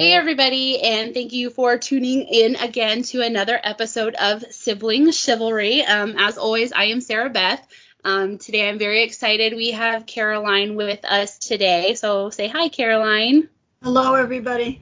[0.00, 5.82] Hey, everybody, and thank you for tuning in again to another episode of Sibling Chivalry.
[5.82, 7.68] Um, as always, I am Sarah Beth.
[8.02, 9.54] Um, today, I'm very excited.
[9.54, 11.96] We have Caroline with us today.
[11.96, 13.50] So, say hi, Caroline.
[13.82, 14.80] Hello, everybody.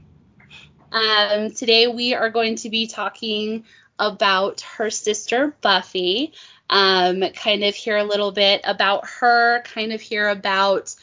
[0.93, 3.65] Um, today, we are going to be talking
[3.99, 6.33] about her sister, Buffy.
[6.71, 10.95] Um, kind of hear a little bit about her, kind of hear about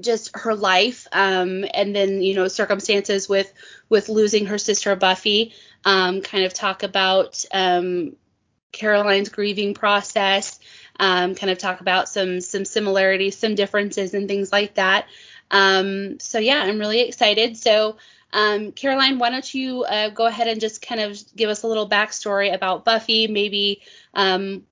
[0.00, 3.52] just her life um, and then you know circumstances with
[3.88, 5.52] with losing her sister Buffy.
[5.84, 8.16] Um, kind of talk about um,
[8.72, 10.58] Caroline's grieving process.
[10.98, 15.06] Um, kind of talk about some some similarities, some differences, and things like that.
[15.50, 17.56] Um, so yeah, I'm really excited.
[17.56, 17.96] So
[18.32, 21.66] um, Caroline, why don't you uh, go ahead and just kind of give us a
[21.66, 23.82] little backstory about Buffy, maybe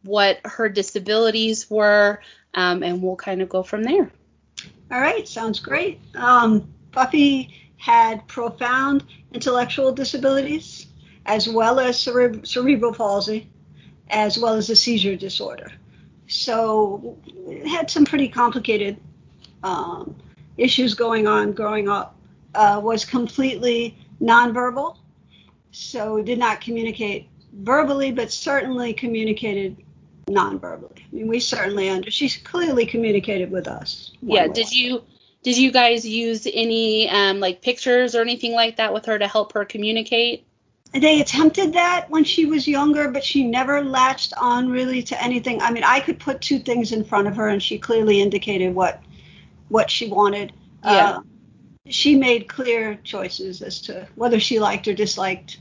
[0.02, 2.20] what her disabilities were,
[2.54, 4.12] and we'll kind of go from there.
[4.90, 6.00] All right, sounds great.
[6.14, 10.86] Um, Buffy had profound intellectual disabilities,
[11.26, 13.50] as well as cere- cerebral palsy,
[14.08, 15.70] as well as a seizure disorder.
[16.26, 17.18] So
[17.66, 18.98] had some pretty complicated
[19.62, 20.16] um,
[20.56, 22.14] issues going on growing up.
[22.54, 24.96] Uh, was completely nonverbal,
[25.70, 29.76] so did not communicate verbally, but certainly communicated
[30.28, 31.06] non-verbally.
[31.10, 32.10] I mean, we certainly under.
[32.10, 34.12] She's clearly communicated with us.
[34.22, 34.48] Yeah.
[34.48, 35.02] Did you
[35.42, 39.28] did you guys use any um, like pictures or anything like that with her to
[39.28, 40.44] help her communicate?
[40.92, 45.60] They attempted that when she was younger, but she never latched on really to anything.
[45.60, 48.74] I mean, I could put two things in front of her, and she clearly indicated
[48.74, 49.02] what
[49.68, 50.52] what she wanted.
[50.84, 50.90] Yeah.
[50.90, 51.20] Uh,
[51.86, 55.58] she made clear choices as to whether she liked or disliked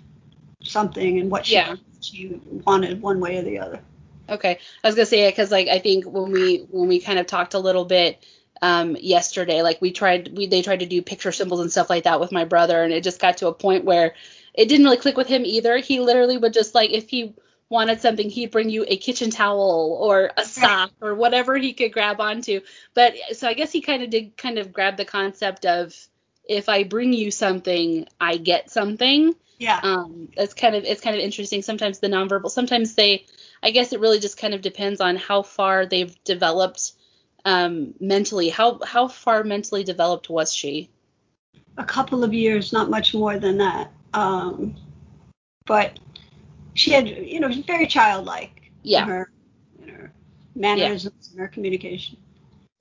[0.63, 1.75] something and what she, yeah.
[2.02, 3.79] she wanted one way or the other.
[4.30, 7.20] Okay, I was gonna say it because like I think when we when we kind
[7.20, 8.23] of talked a little bit
[8.61, 12.03] um, yesterday, like we tried we they tried to do picture symbols and stuff like
[12.03, 14.16] that with my brother, and it just got to a point where
[14.53, 15.78] it didn't really click with him either.
[15.78, 17.36] He literally would just like if he
[17.70, 21.92] wanted something, he'd bring you a kitchen towel or a sock or whatever he could
[21.92, 22.61] grab onto.
[22.93, 25.95] But so I guess he kind of did kind of grab the concept of
[26.48, 29.36] if I bring you something, I get something.
[29.60, 29.80] Yeah.
[29.82, 31.61] Um, it's kind of it's kind of interesting.
[31.61, 33.26] Sometimes the nonverbal, sometimes they
[33.61, 36.93] I guess it really just kind of depends on how far they've developed
[37.45, 38.49] um, mentally.
[38.49, 40.89] How how far mentally developed was she?
[41.77, 43.91] A couple of years, not much more than that.
[44.13, 44.75] Um,
[45.65, 45.99] but
[46.73, 48.71] she had, you know, very childlike.
[48.83, 49.03] Yeah.
[49.03, 49.31] In her,
[49.81, 50.13] in her
[50.55, 51.31] mannerisms yeah.
[51.31, 52.17] and her communication.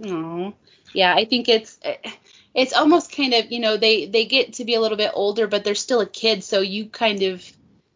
[0.04, 0.54] Oh,
[0.93, 1.14] yeah.
[1.14, 1.78] I think it's
[2.54, 5.47] it's almost kind of, you know, they they get to be a little bit older,
[5.47, 7.44] but they're still a kid, so you kind of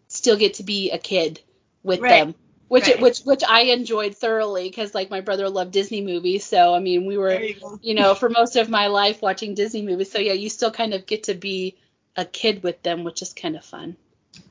[0.08, 1.40] still get to be a kid
[1.82, 2.24] with right.
[2.24, 2.34] them
[2.70, 3.00] which right.
[3.00, 7.04] which which I enjoyed thoroughly because like my brother loved Disney movies, so I mean
[7.04, 10.12] we were you, you, know for most of my life watching Disney movies.
[10.12, 11.78] So yeah, you still kind of get to be
[12.14, 13.96] a kid with them, which is kind of fun.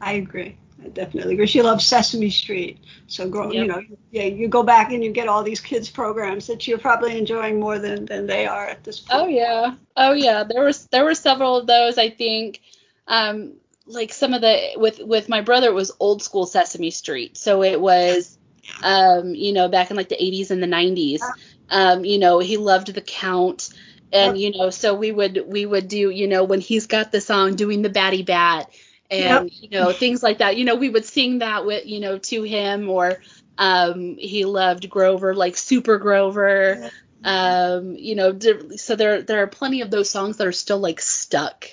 [0.02, 0.58] I agree.
[0.84, 1.48] I definitely agree.
[1.48, 3.54] She loves Sesame Street, so grow, yep.
[3.54, 3.82] you know,
[4.12, 7.58] yeah, you go back and you get all these kids programs that you're probably enjoying
[7.58, 9.22] more than than they are at this point.
[9.22, 10.44] Oh yeah, oh yeah.
[10.44, 11.98] There was there were several of those.
[11.98, 12.60] I think.
[13.08, 13.54] Um,
[13.90, 17.38] like some of the with with my brother it was old school Sesame Street.
[17.38, 18.38] So it was
[18.84, 21.22] um you know back in like the 80s and the 90s.
[21.70, 23.70] Um you know he loved the count
[24.12, 27.22] and you know so we would we would do you know when he's got the
[27.22, 28.72] song doing the batty bat
[29.12, 29.60] and yep.
[29.62, 30.56] you know things like that.
[30.56, 33.22] You know we would sing that with you know to him or
[33.58, 36.92] um he loved Grover like Super Grover.
[37.24, 38.38] Um you know
[38.78, 41.66] so there there are plenty of those songs that are still like stuck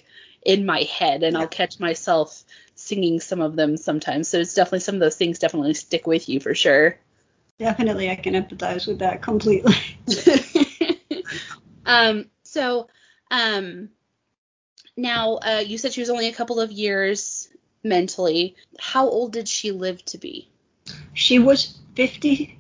[0.47, 1.41] in my head and yeah.
[1.41, 2.45] I'll catch myself
[2.77, 4.29] singing some of them sometimes.
[4.29, 6.97] So it's definitely some of those things definitely stick with you for sure.
[7.59, 9.75] Definitely I can empathize with that completely.
[11.87, 12.87] um so
[13.31, 13.91] um
[14.97, 17.49] now uh you said she was only a couple of years
[17.83, 18.55] mentally.
[18.79, 20.49] How old did she live to be?
[21.13, 22.57] She was 50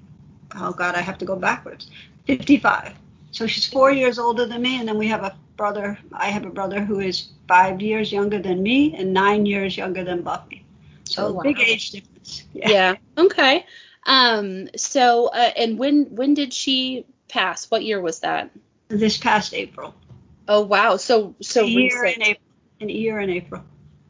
[0.56, 1.88] Oh god, I have to go backwards.
[2.26, 2.94] 55.
[3.30, 5.98] So she's 4 years older than me and then we have a brother.
[6.12, 10.04] I have a brother who is five years younger than me and nine years younger
[10.04, 10.64] than Buffy.
[11.04, 11.42] So oh, wow.
[11.42, 12.44] big age difference.
[12.52, 12.68] Yeah.
[12.68, 12.94] yeah.
[13.16, 13.64] Okay.
[14.04, 14.68] Um.
[14.76, 17.70] So, uh, and when when did she pass?
[17.70, 18.50] What year was that?
[18.88, 19.94] This past April.
[20.48, 20.96] Oh wow.
[20.96, 22.16] So so a year recent.
[22.16, 22.46] in April.
[22.80, 23.64] An year in April.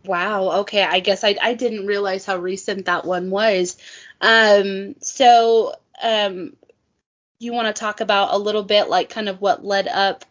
[0.05, 0.61] Wow.
[0.61, 0.83] Okay.
[0.83, 3.77] I guess I I didn't realize how recent that one was.
[4.21, 4.97] Um.
[5.01, 6.57] So um.
[7.39, 10.25] You want to talk about a little bit like kind of what led up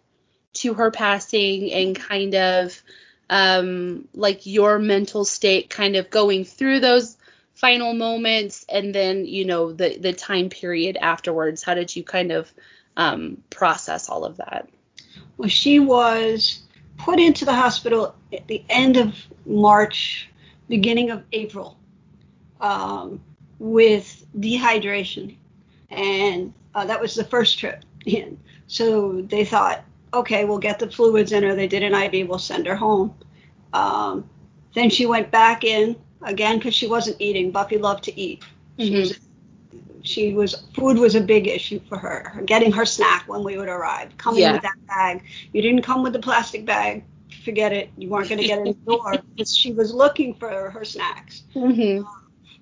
[0.55, 2.81] to her passing and kind of
[3.29, 7.17] um, like your mental state kind of going through those
[7.55, 11.63] final moments and then you know the the time period afterwards.
[11.63, 12.51] How did you kind of
[12.97, 14.69] um, process all of that?
[15.37, 16.61] Well she was
[16.97, 19.15] put into the hospital at the end of
[19.45, 20.29] March,
[20.67, 21.77] beginning of April,
[22.61, 23.21] um,
[23.59, 25.35] with dehydration,
[25.89, 28.39] and uh, that was the first trip in.
[28.67, 29.83] So they thought,
[30.15, 31.55] okay, we'll get the fluids in her.
[31.55, 32.27] They did an IV.
[32.27, 33.13] We'll send her home.
[33.73, 34.29] Um,
[34.73, 37.51] then she went back in again because she wasn't eating.
[37.51, 38.43] Buffy loved to eat.
[38.77, 38.99] She Mhm.
[38.99, 39.19] was
[40.03, 42.41] she was food was a big issue for her.
[42.45, 44.51] Getting her snack when we would arrive, coming Yeah.
[44.51, 45.23] with that bag.
[45.53, 47.03] You didn't come with the plastic bag.
[47.43, 47.89] Forget it.
[47.97, 50.85] You weren't going to get it in the door because she was looking for her
[50.85, 51.43] snacks.
[51.53, 52.01] hmm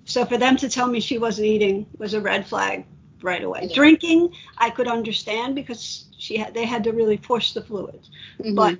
[0.05, 2.85] So for them to tell me she wasn't eating was a red flag
[3.23, 3.61] right away.
[3.63, 3.75] Yeah.
[3.75, 8.09] Drinking, I could understand because she had they had to really push the fluids.
[8.41, 8.77] hmm But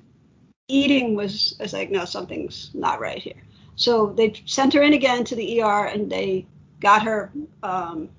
[0.68, 3.42] eating was, I was like, no, something's not right here.
[3.76, 6.46] So they sent her in again to the ER and they
[6.80, 7.32] got her
[7.64, 8.10] um,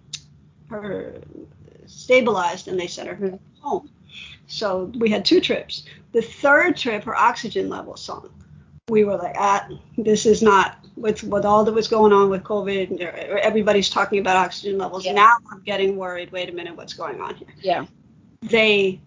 [0.68, 1.14] her
[1.86, 3.38] stabilized and they sent her Mhm.
[3.60, 3.90] home.
[4.46, 5.84] So we had two trips.
[6.12, 8.30] The third trip, her oxygen level sunk.
[8.88, 9.66] We were like, ah,
[9.96, 13.00] this is not with with all that was going on with COVID.
[13.00, 15.04] Everybody's talking about oxygen levels.
[15.04, 15.12] Yeah.
[15.12, 16.30] Now I'm getting worried.
[16.32, 17.48] Wait a minute, what's going on here?
[17.60, 17.86] yeah.
[18.42, 19.00] they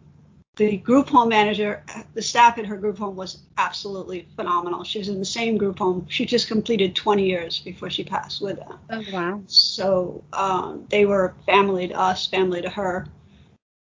[0.57, 1.83] the group home manager
[2.15, 5.77] the staff at her group home was absolutely phenomenal she was in the same group
[5.77, 9.41] home she just completed 20 years before she passed with them Oh wow.
[9.45, 13.05] so um, they were family to us family to her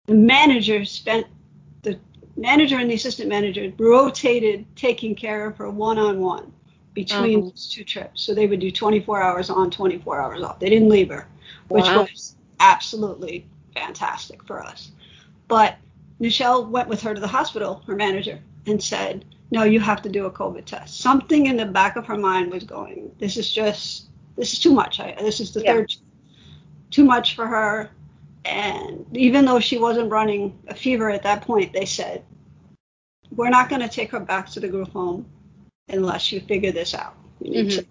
[0.07, 1.27] the manager spent
[1.83, 1.99] the
[2.37, 6.53] manager and the assistant manager rotated taking care of her one-on-one
[6.95, 7.51] between Uh-huh.
[7.51, 10.89] those two trips so they would do 24 hours on 24 hours off they didn't
[10.89, 11.29] leave her
[11.69, 12.03] which Wow.
[12.03, 14.93] was absolutely fantastic for us.
[15.49, 15.77] But
[16.19, 20.09] Michelle went with her to the hospital, her manager, and said, No, you have to
[20.09, 21.01] do a COVID test.
[21.01, 24.73] Something in the back of her mind was going, This is just, this is too
[24.73, 25.01] much.
[25.01, 25.73] I, this is the Yeah.
[25.75, 25.95] third,
[26.91, 27.91] too much for her.
[28.45, 32.25] And even though she wasn't running a fever at that point, they said,
[33.35, 35.27] We're not going to take her back to the group home
[35.93, 37.15] unless you figure this out.
[37.45, 37.87] To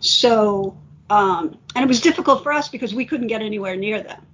[0.00, 0.76] so,
[1.10, 4.26] um, and it was difficult for us because we couldn't get anywhere near them.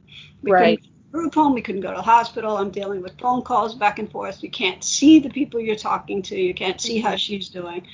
[0.43, 0.81] We Right.
[0.81, 1.55] couldn't go to the group home.
[1.55, 2.57] We couldn't go to the hospital.
[2.57, 4.43] I'm dealing with phone calls back and forth.
[4.43, 6.37] You can't see the people you're talking to.
[6.37, 7.87] You can't see how she's doing.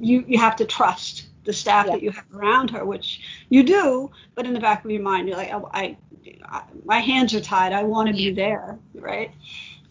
[0.00, 1.92] You you have to trust the staff Yeah.
[1.92, 4.10] that you have around her, which you do.
[4.34, 5.96] But in the back of your mind, you're like, oh, I,
[6.44, 7.72] I my hands are tied.
[7.72, 9.30] I want to be there, right?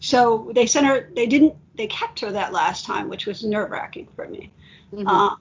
[0.00, 1.10] So they sent her.
[1.14, 1.54] They didn't.
[1.76, 4.50] They kept her that last time, which was nerve wracking for me.
[4.92, 5.04] Mhm.
[5.06, 5.36] Uh,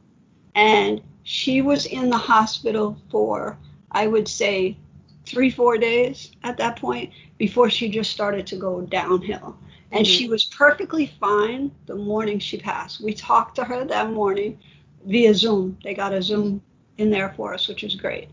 [0.56, 3.58] and she was in the hospital for,
[3.92, 4.78] I would say,
[5.26, 9.56] three, four days at that point before she just started to go downhill.
[9.92, 10.10] And Mhm.
[10.10, 13.00] she was perfectly fine the morning she passed.
[13.02, 14.58] We talked to her that morning
[15.06, 15.78] via Zoom.
[15.84, 16.62] They got a Zoom
[16.98, 18.28] in there for us, which was great.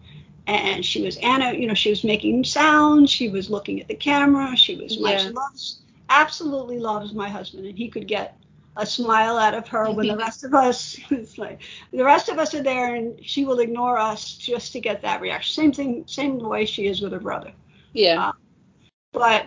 [0.47, 3.11] And she was Anna, you know, she was making sounds.
[3.11, 4.57] She was looking at the camera.
[4.57, 5.19] She was my Yeah.
[5.19, 8.37] she loves, absolutely loves my husband, and he could get
[8.77, 11.61] a smile out of her when the rest of us it's like
[11.93, 15.21] the rest of us are there and she will ignore us just to get that
[15.21, 15.53] reaction.
[15.55, 17.53] Same thing same way she is with her brother.
[17.93, 18.31] Yeah.
[19.13, 19.47] but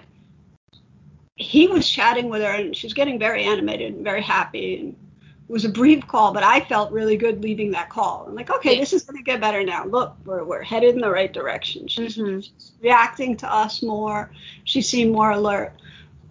[1.35, 5.51] he was chatting with her and she's getting very animated and very happy and it
[5.51, 8.25] was a brief call but i felt really good leaving that call.
[8.27, 8.81] I'm like okay Yeah.
[8.81, 9.85] this is going to get better now.
[9.85, 11.87] Look we're, we're headed in the right direction.
[11.87, 12.43] She's, Mhm.
[12.43, 14.31] she's reacting to us more.
[14.65, 15.73] She seemed more alert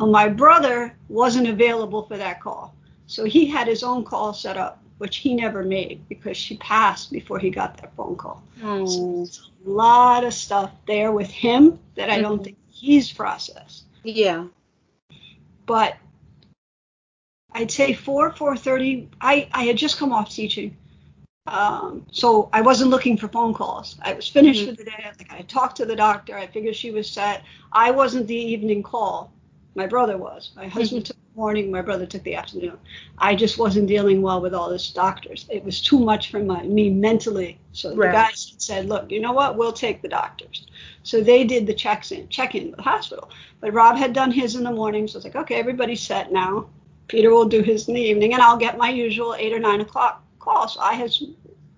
[0.06, 2.74] my brother wasn't available for that call
[3.06, 7.10] so he had his own call set up which he never made because she passed
[7.10, 9.26] before he got that phone call Oh.
[9.66, 12.44] a lot of stuff there with him that i don't Mhm.
[12.44, 14.46] think he's processed Yeah.
[15.66, 15.96] but
[17.54, 19.10] I'd say four, four thirty.
[19.20, 20.74] I I had just come off teaching,
[21.46, 23.96] um, so I wasn't looking for phone calls.
[24.00, 24.70] I was finished Mhm.
[24.70, 25.04] for the day.
[25.06, 26.34] I think I talked to the doctor.
[26.34, 27.42] I figured she was set.
[27.70, 29.30] I wasn't the evening call.
[29.74, 30.50] My brother was.
[30.54, 31.70] My husband took the morning.
[31.70, 32.76] My brother took the afternoon.
[33.18, 35.46] I just wasn't dealing well with all this doctors.
[35.48, 37.58] It was too much for my me mentally.
[37.72, 38.08] So Right.
[38.08, 39.56] the guys said, "Look, you know what?
[39.56, 40.66] We'll take the doctors."
[41.02, 43.30] So they did the checks in, check in with the hospital.
[43.60, 46.66] But Rob had done his in the morning, so it's like, okay, everybody's set now.
[47.08, 49.80] Peter will do his in the evening, and I'll get my usual eight or nine
[49.80, 50.68] o'clock call.
[50.68, 51.24] So I was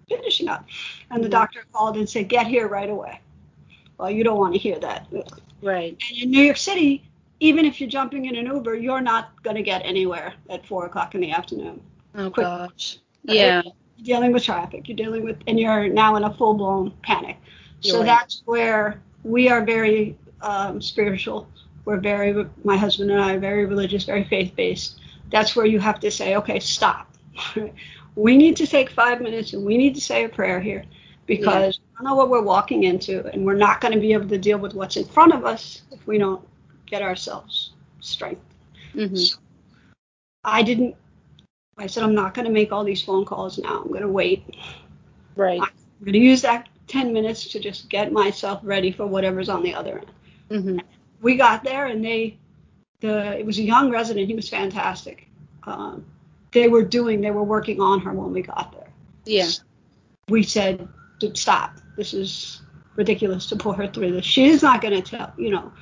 [0.09, 0.67] finishing up,
[1.11, 1.33] and the Mhm.
[1.33, 3.21] doctor called and said, "Get here right away."
[3.99, 5.07] Well, you don't want to hear that.
[5.63, 5.97] Right.
[6.11, 7.05] And in New York City,
[7.41, 10.87] even if you're jumping in an Uber, you're not going to get anywhere at four
[10.87, 11.81] o'clock in the afternoon.
[12.15, 12.45] Oh Quick.
[12.45, 12.99] gosh.
[13.25, 13.63] Yeah.
[13.65, 13.73] You're
[14.05, 14.89] dealing with traffic.
[14.89, 17.37] You're dealing with, and you're now in a full blown panic.
[17.83, 18.07] You're so right.
[18.07, 21.49] that's where we are very um, spiritual.
[21.85, 25.01] We're very, my husband and I are very religious, very faith based.
[25.31, 27.13] That's where you have to say, okay, stop.
[28.15, 30.85] we need to take five minutes and we need to say a prayer here
[31.27, 34.29] because we don't know what we're walking into and we're not going to be able
[34.29, 36.47] to deal with what's in front of us if we don't
[36.95, 38.47] get ourselves strength.
[38.93, 39.37] hmm So
[40.45, 40.97] I didn't
[41.77, 43.83] I said, I'm not going to make all these phone calls now.
[43.83, 44.57] I'm going to wait.
[45.35, 45.61] Right.
[45.61, 49.63] I'm going to use that 10 minutes to just get myself ready for whatever's on
[49.63, 50.11] the other end.
[50.51, 50.79] Mm-hmm.
[51.21, 52.39] We got there and they,
[53.01, 54.29] the it was a young resident.
[54.29, 55.27] He was fantastic.
[55.65, 56.05] Um,
[56.53, 58.93] they were doing, they were working on her when we got there.
[59.25, 59.51] Yeah.
[60.29, 60.89] We said,
[61.33, 61.79] stop.
[61.97, 62.63] This is
[62.97, 64.25] ridiculous to pull her through this.
[64.25, 65.73] She's not going to tell, you know,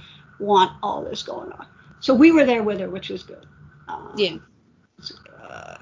[0.43, 1.67] want all this going on.
[2.01, 3.47] So we were there with her, which was good.
[3.89, 4.39] Um, Yeah.
[5.43, 5.77] uh,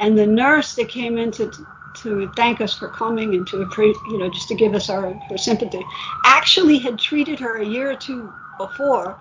[0.00, 1.50] and the nurse that came in to
[1.94, 5.12] to thank us for coming and to appre- you know just to give us our,
[5.30, 5.84] her sympathy
[6.24, 9.18] actually had treated her a year or two before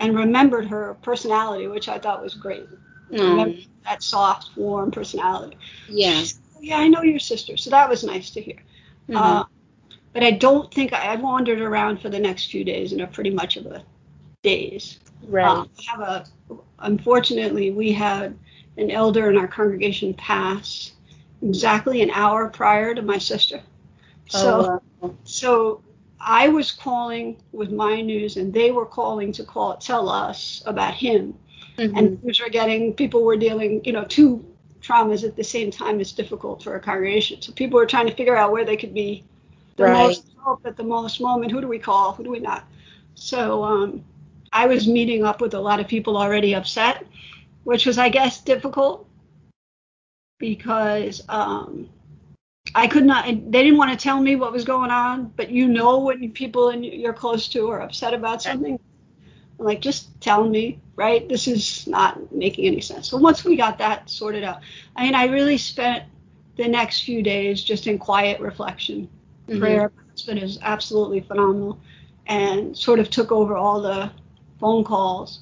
[0.00, 2.68] and remembered her personality which i thought was great
[3.10, 5.56] Remembered that soft warm personality
[5.88, 6.22] Yeah.
[6.22, 8.58] Said, "Oh, yeah i know your sister so that was nice to hear
[9.08, 9.16] Mhm.
[9.16, 9.44] uh,
[10.12, 13.06] but i don't think I, I wandered around for the next few days and are
[13.06, 13.82] pretty much of a
[14.42, 15.46] daze right.
[15.46, 16.24] um, we have a,
[16.80, 18.36] unfortunately, we had
[18.76, 20.92] an elder in our congregation pass
[21.42, 23.60] exactly an hour prior to my sister.
[24.28, 25.14] So, oh, wow.
[25.24, 25.80] so
[26.20, 30.94] I was calling with my news, and they were calling to call tell us about
[30.94, 31.34] him.
[31.78, 31.96] Mhm.
[31.96, 34.44] And news were getting people were dealing, you know, two
[34.80, 37.40] traumas at the same time is difficult for a congregation.
[37.42, 39.24] So people were trying to figure out where they could be
[39.76, 39.92] the Right.
[39.92, 41.52] most help at the most moment.
[41.52, 42.12] Who do we call?
[42.12, 42.64] Who do we not?
[43.14, 44.04] So um,
[44.52, 47.06] I was meeting up with a lot of people already upset,
[47.64, 49.06] which was, I guess, difficult
[50.38, 51.88] because um,
[52.74, 53.26] I could not.
[53.26, 56.70] They didn't want to tell me what was going on, but you know when people
[56.70, 58.78] in you're close to are upset about something.
[59.58, 61.28] I'm like, just tell me, right?
[61.28, 63.08] This is not making any sense.
[63.08, 64.60] So once we got that sorted out,
[64.94, 66.04] I mean, I really spent
[66.56, 69.08] the next few days just in quiet reflection.
[69.48, 69.58] Mhm.
[69.58, 71.80] Prayer, my husband is absolutely phenomenal,
[72.26, 74.10] and sort of took over all the
[74.60, 75.40] phone calls,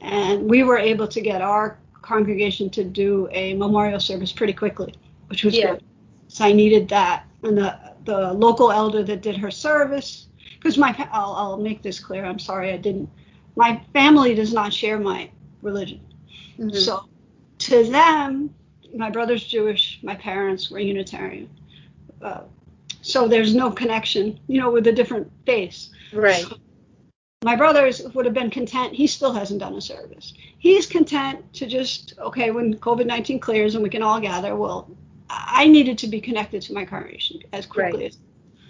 [0.00, 4.94] and we were able to get our congregation to do a memorial service pretty quickly,
[5.28, 5.72] which was Yeah.
[5.72, 5.82] good.
[6.28, 10.94] So I needed that, and the the local elder that did her service, because my
[11.12, 12.24] I'll, I'll make this clear.
[12.24, 13.08] I'm sorry I didn't.
[13.56, 15.30] My family does not share my
[15.62, 16.00] religion,
[16.58, 16.74] Mhm.
[16.74, 17.04] so
[17.58, 18.54] to them,
[18.96, 21.48] my brother's Jewish, my parents were Unitarian.
[22.22, 22.42] Uh,
[23.02, 25.90] so there's no connection, you know, with a different face.
[26.12, 26.44] right.
[27.42, 28.92] My brothers would have been content.
[28.92, 30.34] He still hasn't done a service.
[30.58, 34.90] He's content to just, okay, when COVID 19 clears and we can all gather, well,
[35.30, 38.16] I needed to be connected to my congregation as quickly Right.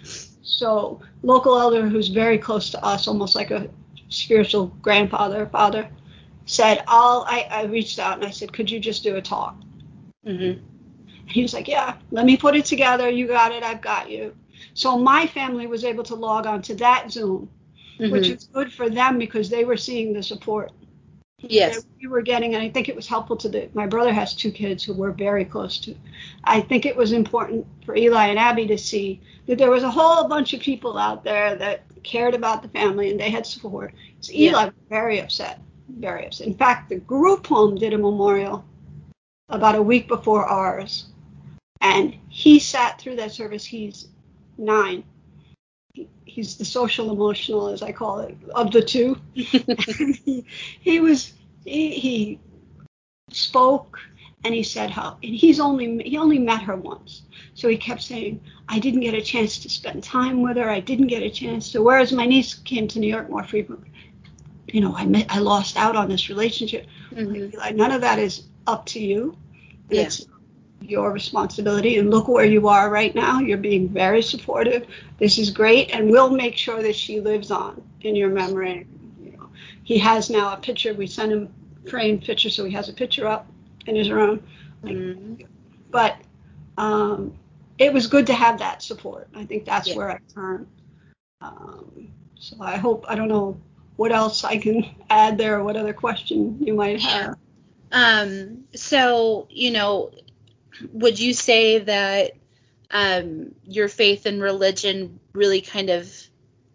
[0.03, 0.29] as.
[0.41, 3.69] So, local elder who's very close to us, almost like a
[4.07, 5.89] spiritual grandfather, father,
[6.45, 9.55] said, I'll, I, I reached out and I said, could you just do a talk?
[10.25, 10.61] Mhm.
[11.25, 13.09] He was like, Yeah, let me put it together.
[13.09, 13.63] You got it.
[13.63, 14.33] I've got you.
[14.75, 17.49] So my family was able to log on to that Zoom,
[18.09, 18.35] which Mhm.
[18.35, 20.71] was good for them because they were seeing the support
[21.43, 21.85] Yes.
[21.99, 22.53] we were getting.
[22.55, 25.11] And I think it was helpful to the, my brother has two kids who we're
[25.11, 25.95] very close to.
[26.43, 29.89] I think it was important for Eli and Abby to see that there was a
[29.91, 33.93] whole bunch of people out there that cared about the family and they had support.
[34.21, 34.51] So Yeah.
[34.51, 36.47] Eli was very upset, very upset.
[36.47, 38.63] In fact, the group home did a memorial
[39.49, 41.07] about a week before ours.
[41.81, 43.65] And he sat through that service.
[43.65, 44.07] He's
[44.59, 45.03] nine.
[45.93, 49.19] He- He's the social emotional, as I call it, of the two.
[49.33, 50.45] he,
[50.79, 51.33] he was
[51.65, 52.39] he, he
[53.31, 53.99] spoke
[54.43, 57.21] and he said how and he's only he only met her once
[57.53, 60.79] so he kept saying i didn't get a chance to spend time with her i
[60.79, 63.89] didn't get a chance to whereas my niece came to new york more frequently
[64.67, 67.55] you know i met i lost out on this relationship Mhm.
[67.55, 69.37] like, none of that is up to you
[69.89, 70.01] Yeah.
[70.01, 70.25] it's
[70.81, 73.39] your responsibility and look where you are right now.
[73.39, 74.87] You're being very supportive.
[75.19, 78.87] This is great and we'll make sure that she lives on in your memory.
[79.23, 79.49] You know
[79.83, 80.93] he has now a picture.
[80.93, 81.49] We sent him
[81.87, 83.47] framed picture so he has a picture up
[83.85, 84.41] in his room.
[84.83, 85.45] Mhm.
[85.91, 86.15] but
[86.77, 87.33] um,
[87.77, 89.27] it was good to have that support.
[89.35, 89.95] I think that's Yeah.
[89.95, 90.67] where i turn
[91.41, 92.07] um,
[92.39, 93.57] so i hope i don't know
[93.97, 97.35] what else i can add there or what other question you might have.
[97.91, 100.11] Um, so, you know,
[100.91, 102.31] would you say that
[102.91, 106.11] um, your faith and religion really kind of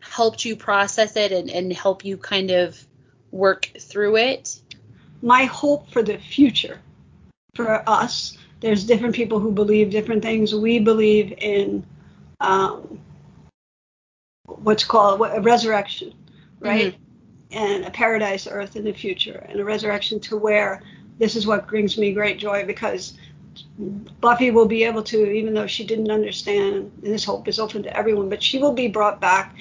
[0.01, 2.83] helped you process it and, and help you kind of
[3.31, 4.61] work through it?
[5.23, 6.79] my hope for the future
[7.55, 10.55] for us there's different people who believe different things.
[10.55, 11.85] We believe in
[12.41, 13.01] um,
[14.47, 16.15] what's called a resurrection
[16.61, 16.97] right?
[17.51, 20.83] And a paradise earth in the future and a resurrection to where
[21.19, 23.15] this is what brings me great joy because
[24.21, 27.83] buffy will be able to even though she didn't understand and this hope is open
[27.83, 29.55] to everyone but she will be brought back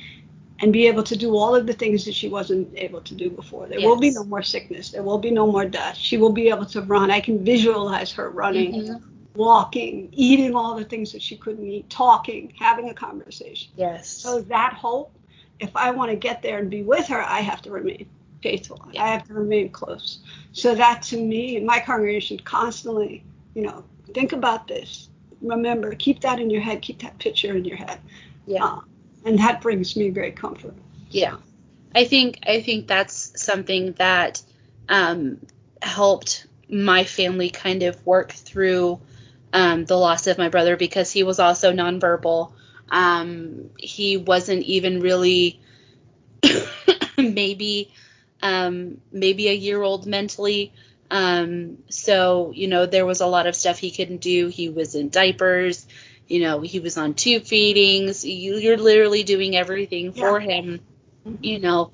[0.60, 3.30] and be able to do all of the things that she wasn't able to do
[3.30, 3.68] before.
[3.68, 3.88] There yes.
[3.88, 4.90] will be no more sickness.
[4.90, 5.98] There will be no more death.
[5.98, 7.12] She will be able to run.
[7.12, 9.10] I can visualize her running, mm-hmm.
[9.36, 13.72] walking, eating all the things that she couldn't eat, talking, having a conversation.
[13.75, 14.08] Yes.
[14.08, 15.12] So that hope,
[15.60, 18.08] if I want to get there and be with her, I have to remain
[18.42, 18.82] faithful.
[18.94, 19.04] Yeah.
[19.04, 20.20] I have to remain close.
[20.54, 23.24] So that to me, my congregation constantly,
[23.56, 23.84] you know,
[24.14, 25.10] think about this.
[25.42, 26.82] Remember, keep that in your head.
[26.82, 28.00] Keep that picture in your head.
[28.46, 28.64] Yeah.
[28.64, 28.82] Uh,
[29.26, 30.76] and that brings me great comfort.
[31.10, 31.38] Yeah,
[31.96, 34.44] I think I think that's something that
[34.88, 35.40] um,
[35.82, 39.00] helped my family kind of work through
[39.54, 42.52] um, the loss of my brother because he was also nonverbal.
[42.90, 45.60] Um, he wasn't even really
[47.18, 47.94] maybe
[48.44, 50.74] um, maybe a year old mentally.
[51.12, 54.48] Um, so you know there was a lot of stuff he couldn't do.
[54.48, 55.86] He was in diapers
[56.28, 58.26] you know, he was on tube feedings.
[58.26, 60.48] You, are literally doing everything for yeah.
[60.48, 60.80] him,
[61.42, 61.92] you know.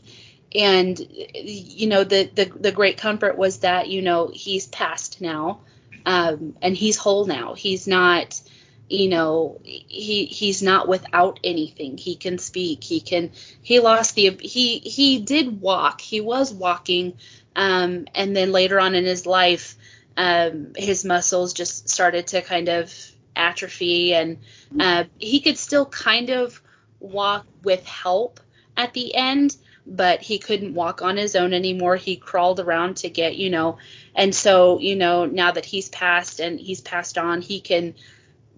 [0.53, 5.62] And you know, the, the the great comfort was that you know he's passed now,
[6.06, 7.53] um, and he's whole now.
[7.53, 8.41] He's not,
[8.89, 11.98] you know, he he's not without anything.
[11.98, 12.84] He can speak.
[12.84, 13.32] He can.
[13.62, 14.38] He lost the.
[14.41, 16.01] He he did walk.
[16.01, 17.13] He was walking,
[17.55, 19.75] um, and then later on in his life,
[20.17, 22.93] um, his muscles just started to kind of
[23.36, 24.38] atrophy, and
[24.79, 26.62] uh, he could still kind of
[27.00, 28.39] walk with help
[28.77, 29.55] at the end,
[29.86, 31.96] but he couldn't walk on his own anymore.
[31.96, 33.77] He crawled around to get, you know,
[34.15, 37.96] and so, you know, now that he's passed and he's passed on, he can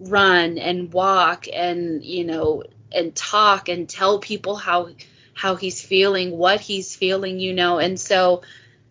[0.00, 4.90] run and walk and, you know, and talk and tell people how
[5.34, 7.78] how he's feeling, what he's feeling, you know.
[7.78, 8.42] And so,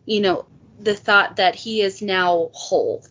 [0.05, 0.45] you know,
[0.79, 3.03] the thought that he is now whole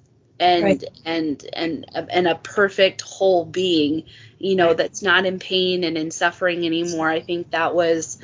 [0.43, 0.85] and right.
[1.05, 4.05] and and and a perfect whole being
[4.39, 8.19] you know that's not in pain and in suffering anymore i think that was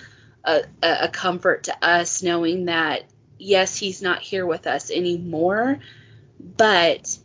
[0.44, 3.04] a, a comfort to us knowing that
[3.38, 5.78] yes he's not here with us anymore
[6.40, 7.18] but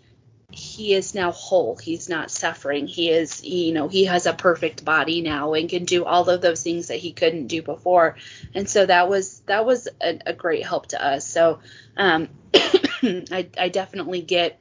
[0.55, 4.85] he is now whole he's not suffering he is you know he has a perfect
[4.85, 8.15] body now and can do all of those things that he couldn't do before
[8.53, 11.59] and so that was that was a, a great help to us so
[11.97, 14.59] um I, I definitely get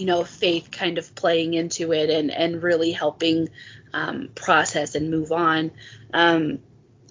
[0.00, 3.50] you know, faith kind of playing into it and, and really helping
[3.92, 5.70] um, process and move on.
[6.14, 6.60] Um,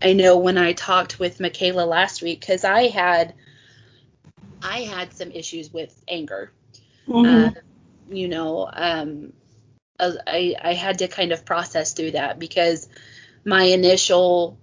[0.01, 3.35] I know when I talked with Michaela last week, because I had
[4.63, 6.51] I had some issues with anger.
[7.07, 7.57] Mm-hmm.
[7.57, 7.61] Uh,
[8.09, 9.33] you know, um,
[9.99, 12.87] I I had to kind of process through that because
[13.45, 14.57] my initial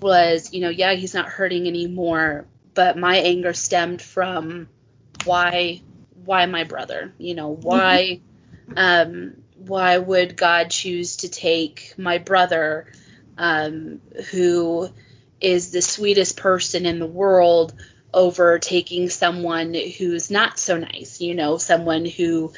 [0.00, 4.68] was, you know, yeah, he's not hurting anymore, but my anger stemmed from
[5.24, 5.82] why
[6.24, 7.12] why my brother?
[7.18, 8.20] You know, why
[8.76, 12.86] um, why would God choose to take my brother,
[13.36, 14.88] um, who
[15.40, 17.74] is the sweetest person in the world,
[18.12, 21.20] over taking someone who's not so nice?
[21.20, 22.52] You know, someone who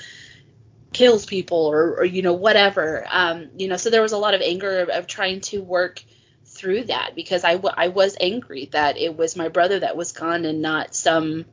[0.93, 3.07] kills people or, or you know whatever.
[3.11, 6.03] Um, you know, so there was a lot of anger of, of trying to work
[6.45, 10.13] through that because I, w- I was angry that it was my brother that was
[10.13, 11.47] gone and not some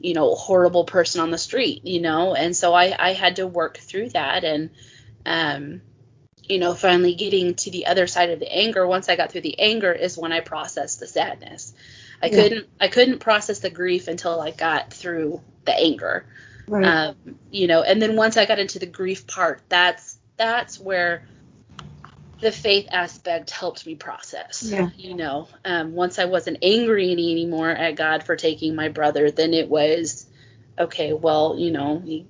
[0.00, 3.46] you know, horrible person on the street, you know, and so I, I had to
[3.46, 4.70] work through that and,
[5.26, 5.82] um,
[6.44, 8.86] you know, finally getting to the other side of the anger.
[8.86, 11.74] Once I got through the anger is when I processed the sadness.
[12.22, 12.42] I yeah.
[12.42, 16.26] couldn't, I couldn't process the grief until I got through the anger.
[16.68, 16.84] Right.
[16.84, 17.16] Um,
[17.50, 21.26] you know, and then once I got into the grief part, that's, that's where
[22.40, 24.62] the faith aspect helped me process.
[24.62, 24.90] Yeah.
[24.96, 29.30] You know, um, once I wasn't angry any, anymore at God for taking my brother,
[29.30, 30.26] then it was
[30.78, 31.12] okay.
[31.12, 32.26] Well, you know, he,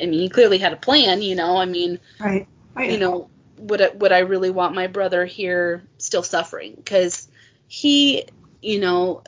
[0.00, 1.22] I mean, he clearly had a plan.
[1.22, 2.48] You know, I mean, right.
[2.74, 2.90] right.
[2.90, 6.74] You know, would I, would I really want my brother here still suffering?
[6.74, 7.28] Because
[7.68, 8.24] he,
[8.64, 9.22] you know,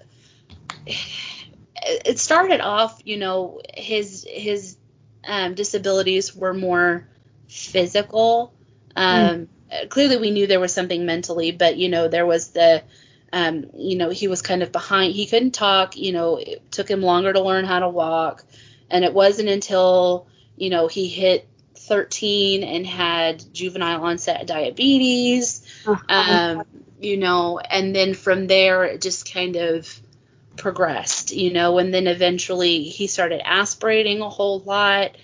[0.86, 4.76] it started off, you know, his his
[5.26, 7.06] um, disabilities were more
[7.48, 8.52] physical.
[8.94, 9.48] Um, mm
[9.90, 12.82] clearly we knew there was something mentally, but you know there was the
[13.32, 15.12] um, you know he was kind of behind.
[15.12, 15.96] He couldn't talk.
[15.96, 18.44] You know it took him longer to learn how to walk,
[18.90, 21.48] and it wasn't until you know he hit
[21.86, 25.66] 13 and had juvenile onset diabetes.
[25.86, 26.02] Uh-huh.
[26.08, 26.62] Um,
[27.00, 30.00] you know, and then from there it just kind of
[30.56, 35.16] progressed, you know, and then eventually he started aspirating a whole lot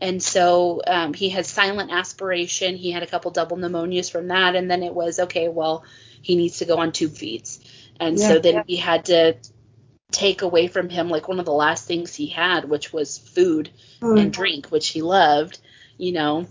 [0.00, 2.76] and so um, he had silent aspiration.
[2.76, 5.48] He had a couple double pneumonias from that, and then it was okay.
[5.48, 5.84] Well,
[6.22, 7.60] he needs to go on tube feeds,
[7.98, 8.62] and yeah, so then yeah.
[8.68, 9.36] we had to
[10.10, 13.70] take away from him like one of the last things he had, which was food
[14.00, 14.18] mm.
[14.18, 15.58] and drink, which he loved,
[15.98, 16.46] you know.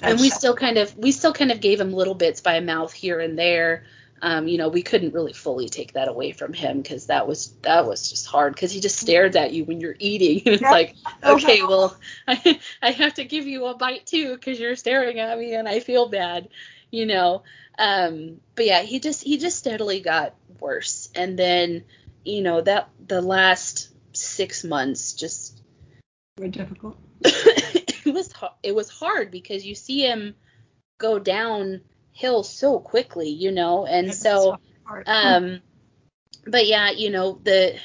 [0.00, 2.60] That's and we still kind of we still kind of gave him little bits by
[2.60, 3.84] mouth here and there,
[4.24, 7.52] um, you know, we couldn't really fully take that away from him because that was
[7.60, 10.62] that was just hard because he just stares at you when you're eating and it's
[10.62, 10.70] Yeah.
[10.70, 11.68] like, Oh, okay, no.
[11.68, 15.54] well, I, I have to give you a bite too because you're staring at me
[15.54, 16.48] and I feel bad,
[16.90, 17.42] you know.
[17.78, 21.84] Um, but yeah, he just he just steadily got worse, and then
[22.24, 25.60] you know that the last six months just
[26.38, 26.96] were difficult.
[28.04, 30.34] it was it was hard because you see him
[30.98, 34.58] go downhill so quickly, you know, and That's so
[35.06, 35.60] um
[36.46, 37.78] but yeah, you know, the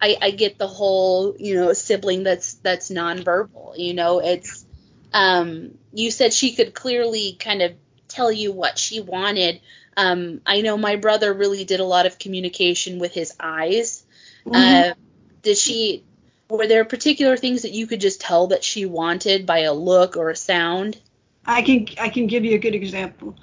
[0.00, 4.66] I I get the whole, you know, sibling that's that's nonverbal, you know, it's
[5.12, 7.72] um you said she could clearly kind of
[8.08, 9.60] tell you what she wanted.
[9.96, 14.04] Um I know my brother really did a lot of communication with his eyes.
[14.44, 14.90] Mhm.
[14.90, 14.94] Uh
[15.42, 16.04] did she
[16.52, 20.16] were there particular things that you could just tell that she wanted by a look
[20.16, 20.98] or a sound?
[21.46, 23.34] I can I can give you a good example.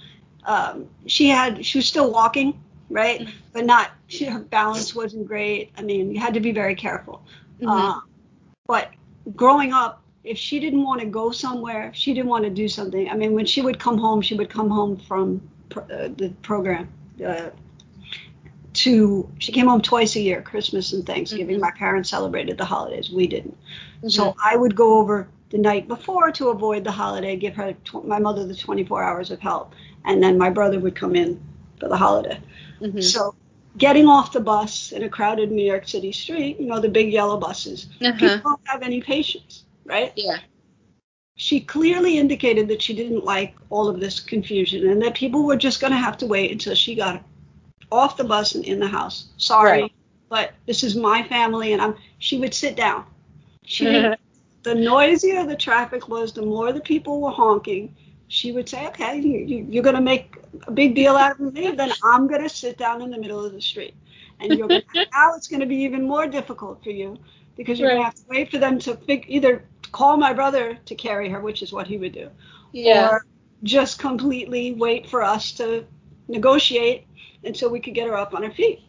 [0.45, 3.21] Um, she had she was still walking, right?
[3.21, 3.31] Mhm.
[3.53, 5.71] But not she, her balance wasn't great.
[5.77, 7.21] I mean, you had to be very careful.
[7.61, 7.67] Mhm.
[7.69, 7.99] Uh,
[8.67, 8.91] but
[9.35, 12.67] growing up, if she didn't want to go somewhere, if she didn't want to do
[12.67, 13.09] something.
[13.09, 16.33] I mean, when she would come home, she would come home from pr- uh, the
[16.41, 16.89] program.
[17.25, 17.49] Uh,
[18.85, 21.57] to she came home twice a year, Christmas and Thanksgiving.
[21.57, 21.61] Mhm.
[21.61, 23.09] My parents celebrated the holidays.
[23.09, 23.57] We didn't.
[24.03, 24.11] Mhm.
[24.11, 28.05] So I would go over the night before to avoid the holiday, give her tw-
[28.05, 29.73] my mother the 24 hours of help,
[30.05, 31.39] and then my brother would come in
[31.79, 32.39] for the holiday.
[32.81, 33.03] Mhm.
[33.03, 33.35] So
[33.77, 37.11] getting off the bus in a crowded New York City street, you know, the big
[37.11, 38.13] yellow buses, Uh-huh.
[38.13, 40.13] people don't have any patience, right?
[40.15, 40.37] Yeah.
[41.35, 45.55] She clearly indicated that she didn't like all of this confusion and that people were
[45.55, 47.23] just going to have to wait until she got
[47.91, 49.29] off the bus and in the house.
[49.37, 49.91] Sorry, Right.
[50.29, 51.95] but this is my family, and I'm.
[52.19, 53.05] She would sit down.
[53.63, 53.85] She
[54.63, 57.95] the noisier the traffic was, the more the people were honking,
[58.27, 60.35] she would say, okay, you, you, you're going to make
[60.67, 63.43] a big deal out of me, then I'm going to sit down in the middle
[63.43, 63.95] of the street.
[64.39, 67.17] And you're gonna, now it's going to be even more difficult for you
[67.57, 70.77] because you're going to have to wait for them to fig, either call my brother
[70.85, 72.29] to carry her, which is what he would do,
[72.71, 73.09] Yeah.
[73.09, 73.25] or
[73.63, 75.85] just completely wait for us to
[76.27, 77.05] negotiate
[77.43, 78.81] until we could get her up on her feet.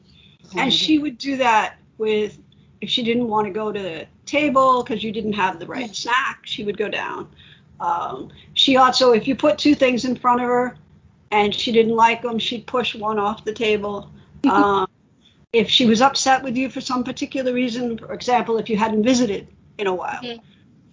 [0.56, 2.38] And she would do that with,
[2.80, 5.94] if she didn't want to go to the table because you didn't have the right
[5.94, 7.28] snack, she would go down.
[7.78, 10.76] Um, she also, if you put two things in front of her
[11.30, 14.10] and she didn't like them, she'd push one off the table.
[14.50, 14.88] Um,
[15.52, 19.02] if she was upset with you for some particular reason, for example, if you hadn't
[19.02, 20.40] visited in a while, Mhm.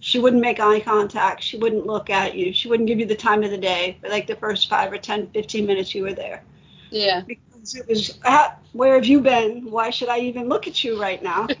[0.00, 1.42] she wouldn't make eye contact.
[1.42, 2.52] She wouldn't look at you.
[2.52, 4.98] She wouldn't give you the time of the day for like the first five or
[4.98, 6.42] 10, 15 minutes you were there
[6.90, 7.22] yeah.
[7.26, 9.70] because it was ah, where have you been?
[9.70, 11.48] Why should i even look at you right now?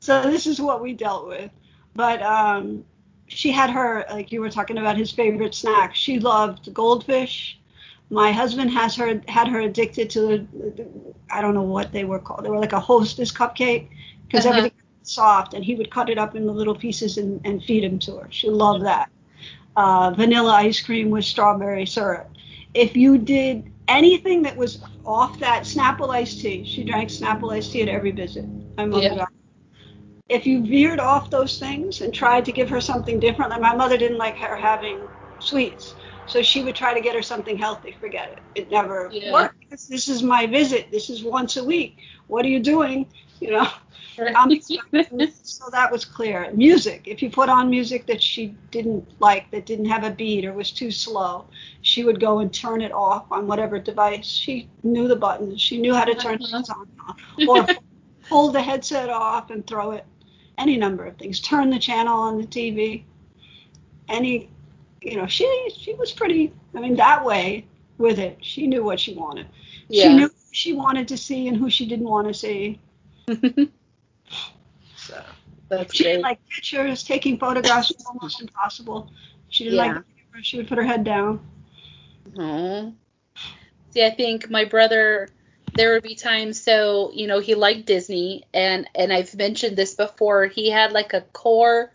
[0.00, 1.50] So this is what we dealt with.
[1.94, 2.84] But um,
[3.28, 5.94] she had her like you were talking about his favorite snack.
[5.94, 7.58] She loved goldfish.
[8.10, 10.86] My husband has her had her addicted to the, the
[11.30, 12.44] i don't know what they were called.
[12.44, 13.88] They were like a hostess cupcake
[14.26, 14.46] because Uh-huh.
[14.46, 17.84] everything was soft and he would cut it up into little pieces and, and feed
[17.84, 18.28] them to her.
[18.30, 19.10] She loved that.
[19.76, 22.30] Uh, vanilla ice cream with strawberry syrup.
[22.74, 27.72] If you did anything that was off that Snapple iced tea, she drank Snapple iced
[27.72, 28.44] tea at every visit.
[28.76, 29.26] My mother Yeah.
[30.28, 33.76] If you veered off those things and tried to give her something different, like my
[33.76, 35.06] mother didn't like her having
[35.38, 35.94] sweets,
[36.26, 37.92] so she would try to get her something healthy.
[38.00, 38.60] Forget it.
[38.62, 39.32] It never Yeah.
[39.32, 39.70] worked.
[39.70, 40.90] This, this is my visit.
[40.90, 41.98] This is once a week.
[42.28, 43.06] What are you doing?
[43.40, 43.68] You know.
[44.18, 44.34] Right.
[45.42, 46.50] So that was clear.
[46.52, 47.02] Music.
[47.06, 50.52] If you put on music that she didn't like, that didn't have a beat or
[50.52, 51.46] was too slow,
[51.82, 54.26] she would go and turn it off on whatever device.
[54.26, 55.60] She knew the buttons.
[55.60, 56.56] She knew how to turn Uh-huh.
[56.56, 56.86] things on,
[57.38, 57.48] and off.
[57.48, 57.66] or
[58.28, 60.04] pull the headset off and throw it.
[60.58, 61.40] Any number of things.
[61.40, 63.04] Turn the channel on the TV.
[64.08, 64.50] Any,
[65.02, 66.52] you know, she she was pretty.
[66.74, 67.66] I mean, that way
[67.98, 69.46] with it, she knew what she wanted.
[69.90, 72.80] She knew who she wanted to see and who she didn't want to see.
[74.96, 75.22] So.
[75.68, 76.12] That's She great.
[76.12, 79.10] didn't like pictures, taking photographs was almost impossible.
[79.48, 79.98] She didn't like Yeah.
[79.98, 80.42] the camera.
[80.42, 81.40] She would put her head down.
[82.38, 82.90] Aw.
[83.90, 85.28] See, I think my brother,
[85.74, 86.60] there would be times.
[86.60, 90.46] So you know, he liked Disney, and and I've mentioned this before.
[90.46, 91.92] He had like a core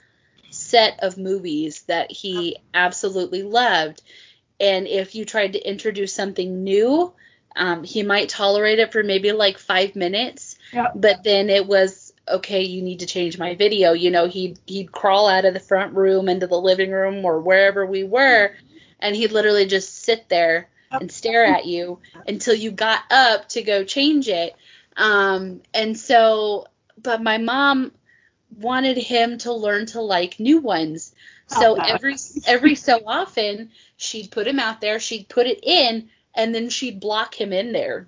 [0.71, 4.01] set of movies that he absolutely loved,
[4.59, 7.13] and if you tried to introduce something new,
[7.55, 10.93] um, he might tolerate it for maybe like five minutes, Yep.
[10.95, 13.93] but then it was okay you need to change my video.
[13.93, 17.41] You know he'd he'd crawl out of the front room into the living room or
[17.41, 18.51] wherever we were
[19.01, 23.61] and he'd literally just sit there and stare at you until you got up to
[23.63, 24.55] go change it.
[24.95, 26.67] Um and so
[27.01, 27.91] but my mom
[28.57, 31.13] wanted him to learn to like new ones
[31.47, 32.15] so Oh, every
[32.47, 36.99] every so often she'd put him out there she'd put it in and then she'd
[36.99, 38.07] block him in there.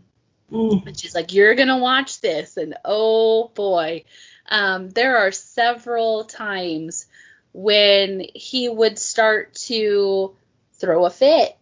[0.51, 0.86] Mm.
[0.88, 2.58] And she's like, You're gonna watch this.
[2.58, 4.06] And oh boy.
[4.49, 7.06] Um, there are several times
[7.53, 10.36] when he would start to
[10.73, 11.58] throw a fit.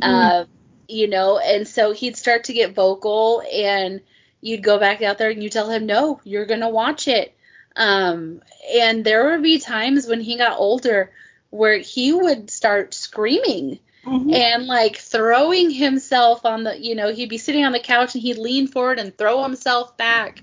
[0.00, 0.06] Mm.
[0.42, 0.46] Um,
[0.88, 4.00] you know, and so he'd start to get vocal and
[4.40, 7.36] you'd go back out there and you tell him, No, you're gonna watch it.
[7.76, 8.42] Um,
[8.74, 11.12] and there would be times when he got older
[11.50, 14.34] where he would start screaming Mhm.
[14.34, 18.22] and like throwing himself on the you know he'd be sitting on the couch and
[18.22, 20.42] he'd lean forward and throw himself back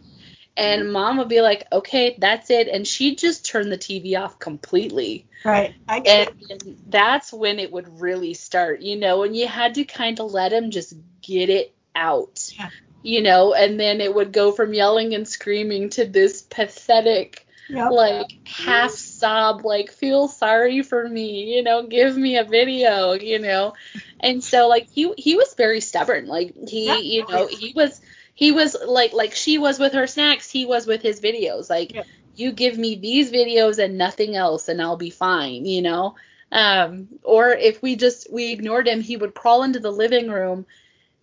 [0.56, 4.38] and mom would be like okay that's it and she'd just turn the tv off
[4.38, 5.74] completely Right.
[5.88, 9.76] I get and, and that's when it would really start you know and you had
[9.76, 12.70] to kind of let him just get it out Yeah.
[13.08, 17.92] You know and then it would go from yelling and screaming to this pathetic Yep.
[17.92, 23.40] like half sob like feel sorry for me you know give me a video you
[23.40, 23.74] know
[24.22, 26.98] and so like he he was very stubborn like he Yeah.
[27.00, 28.00] you know he was
[28.36, 31.92] he was like like she was with her snacks he was with his videos like
[31.94, 32.04] Yeah.
[32.36, 36.16] you give me these videos and nothing else and I'll be fine you know
[36.54, 40.66] um or if we just we ignored him he would crawl into the living room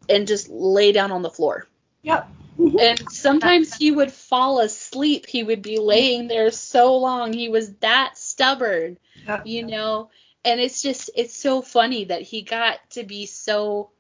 [0.09, 1.67] and just lay down on the floor
[2.05, 2.29] Yep.
[2.61, 2.79] Mhm.
[2.79, 5.27] and sometimes he would fall asleep.
[5.27, 7.33] He would be laying there so long.
[7.33, 9.45] He was that stubborn, Yep.
[9.45, 10.11] you know.
[10.45, 13.91] And it's just it's so funny that he got to be so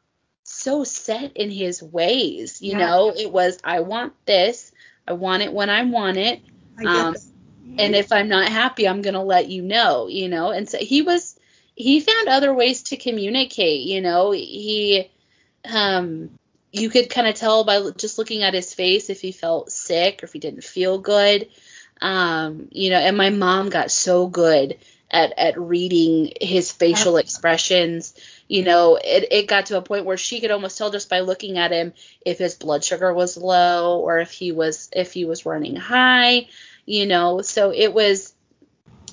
[0.45, 2.77] so set in his ways, you Yeah.
[2.77, 3.12] know.
[3.17, 4.73] It was I want this.
[5.07, 6.43] I want it when I want it.
[6.79, 7.14] I Um.
[7.79, 10.51] And if I'm not happy, I'm going to let you know, you know.
[10.51, 11.37] And so he was
[11.75, 14.31] he found other ways to communicate, you know.
[14.33, 15.11] He
[15.73, 16.31] um
[16.75, 20.23] you could kind of tell by just looking at his face if he felt sick
[20.23, 21.49] or if he didn't feel good.
[22.03, 28.15] Um, you know, and my mom got so good at at reading his facial expressions.
[28.49, 31.21] You know, it, it got to a point where she could almost tell just by
[31.21, 31.93] looking at him
[32.27, 36.49] if his blood sugar was low or if he was if he was running high,
[36.87, 37.41] you know.
[37.41, 38.35] So it was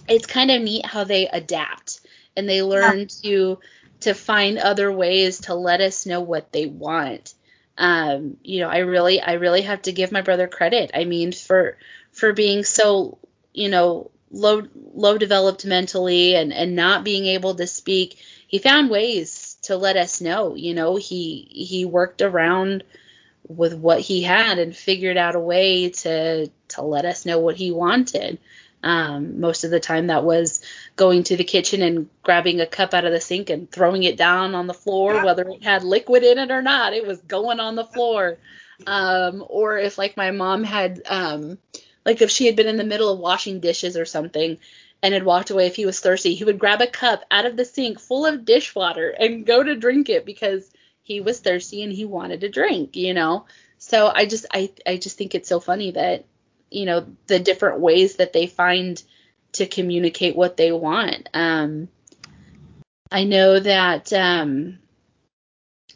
[0.08, 2.02] it's kind of neat how they adapt
[2.36, 3.60] and they learn to
[4.00, 7.36] to find other ways to let us know what they want
[7.77, 10.91] um you know i really i really have to give my brother credit.
[10.93, 11.77] I mean for
[12.12, 13.17] for being so
[13.53, 18.89] you know low low developed mentally and and not being able to speak he found
[18.89, 22.84] ways to let us know you know he he worked around
[23.47, 27.55] with what he had and figured out a way to to let us know what
[27.55, 28.39] he wanted
[28.83, 30.61] um, most of the time that was
[30.95, 34.17] going to the kitchen and grabbing a cup out of the sink and throwing it
[34.17, 36.93] down on the floor, whether it had liquid in it or not.
[36.93, 38.37] It was going on the floor.
[38.87, 41.59] Um, or if like my mom had, um,
[42.05, 44.57] like if she had been in the middle of washing dishes or something
[45.03, 47.57] and had walked away if he was thirsty, he would grab a cup out of
[47.57, 50.71] the sink full of dishwater and go to drink it because
[51.03, 53.45] he was thirsty and he wanted to drink, you know.
[53.77, 56.25] So I just I I just think it's so funny that
[56.71, 59.01] you know the different ways that they find
[59.53, 61.29] to communicate what they want.
[61.34, 61.89] Um,
[63.12, 64.79] I know that um,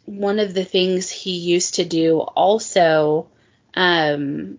[0.04, 3.28] one of the things he used to do also
[3.74, 4.58] um,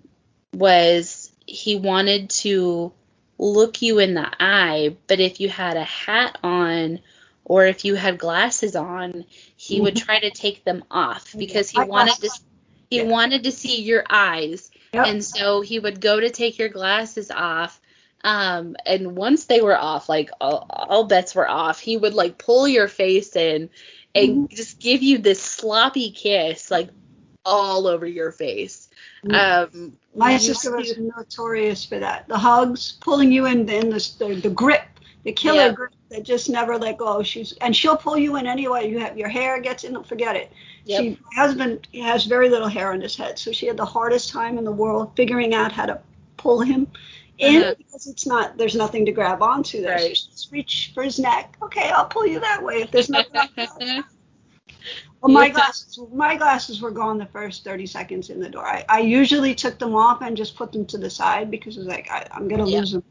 [0.54, 2.92] was he wanted to
[3.38, 7.00] look you in the eye, but if you had a hat on
[7.46, 9.26] or if you had glasses on,
[9.56, 10.06] he would Mhm.
[10.06, 12.30] try to take them off because he My wanted to
[12.90, 13.04] he Yeah.
[13.04, 15.06] wanted to see your eyes Yep.
[15.08, 17.80] and so he would go to take your glasses off.
[18.24, 22.38] Um, and once they were off, like all, all bets were off, he would like
[22.38, 23.70] pull your face in
[24.16, 26.90] and just give you this sloppy kiss, like
[27.46, 28.90] all over your face.
[29.30, 32.28] Um, My sister was to- notorious for that.
[32.28, 33.80] The hugs, pulling you in, the,
[34.20, 34.84] the, the grip,
[35.24, 35.72] the killer Yeah.
[35.74, 37.22] grip that just never let go.
[37.24, 38.90] She's and she'll pull you in anyway.
[38.90, 40.52] You have your hair gets in, forget it.
[40.86, 41.00] Yep.
[41.02, 44.30] She my husband has very little hair on his head, so she had the hardest
[44.30, 46.00] time in the world figuring out how to
[46.38, 46.88] pull him
[47.40, 47.76] in Uh-huh.
[47.78, 49.98] because it's not there's nothing to grab onto there.
[50.00, 50.18] So Right.
[50.18, 51.58] she just reach for his neck.
[51.62, 53.50] Okay, I'll pull you that way if there's nothing.
[55.22, 58.66] Well, my glasses, my glasses were gone the first 30 seconds in the door.
[58.66, 61.80] I, I usually took them off and just put them to the side because it
[61.80, 62.80] was like I, I'm gonna Yeah.
[62.80, 63.04] lose them.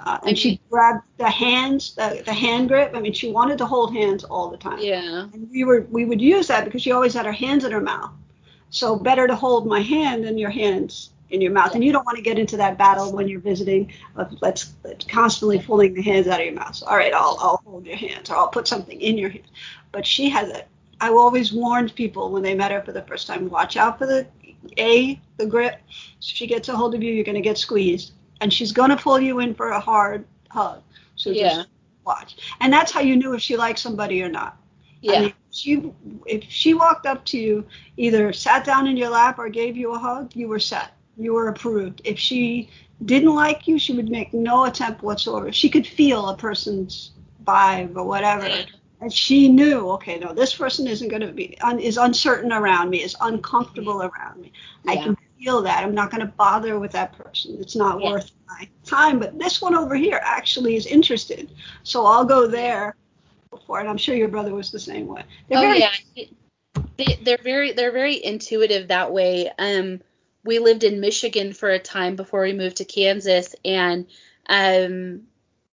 [0.00, 2.92] Uh, and she grabbed the hands, the, the hand grip.
[2.94, 4.78] I mean, she wanted to hold hands all the time.
[4.80, 7.72] yeah, And we were we would use that because she always had her hands in
[7.72, 8.10] her mouth.
[8.70, 11.74] So better to hold my hand than your hands in your mouth.
[11.74, 15.04] And you don't want to get into that battle when you're visiting of let's, let's
[15.06, 16.74] constantly pulling the hands out of your mouth.
[16.76, 19.48] So, all right, I'll I'll hold your hands or I'll put something in your hands.
[19.92, 20.68] But she has it.
[21.00, 24.06] I always warned people when they met her for the first time, watch out for
[24.06, 24.26] the
[24.78, 25.80] A, the grip.
[25.88, 28.12] If she gets a hold of you, you're gonna get squeezed.
[28.40, 30.82] And she's gonna pull you in for a hard hug.
[31.16, 31.48] So Yeah.
[31.50, 31.68] just
[32.04, 32.36] watch.
[32.60, 34.56] And that's how you knew if she liked somebody or not.
[35.02, 35.12] Yeah.
[35.16, 35.92] I mean, she
[36.26, 37.64] if she walked up to you,
[37.96, 40.92] either sat down in your lap or gave you a hug, you were set.
[41.16, 42.00] You were approved.
[42.04, 42.68] If she
[43.04, 45.52] didn't like you, she would make no attempt whatsoever.
[45.52, 47.12] She could feel a person's
[47.44, 48.48] vibe or whatever.
[49.00, 52.90] And she knew, okay, no, this person isn't going to be, un, is uncertain around
[52.90, 54.52] me, is uncomfortable around me.
[54.88, 55.04] I Yeah.
[55.04, 55.84] can feel that.
[55.84, 57.56] I'm not going to bother with that person.
[57.60, 58.10] It's not Yeah.
[58.10, 59.18] worth my time.
[59.18, 61.50] But this one over here actually is interested.
[61.82, 62.96] So I'll go there
[63.50, 63.80] before.
[63.80, 65.22] And I'm sure your brother was the same way.
[65.48, 65.90] They're oh very, yeah.
[66.96, 69.50] They, they're very they're very intuitive that way.
[69.58, 70.00] Um,
[70.44, 74.06] we lived in Michigan for a time before we moved to Kansas, and
[74.48, 75.22] um,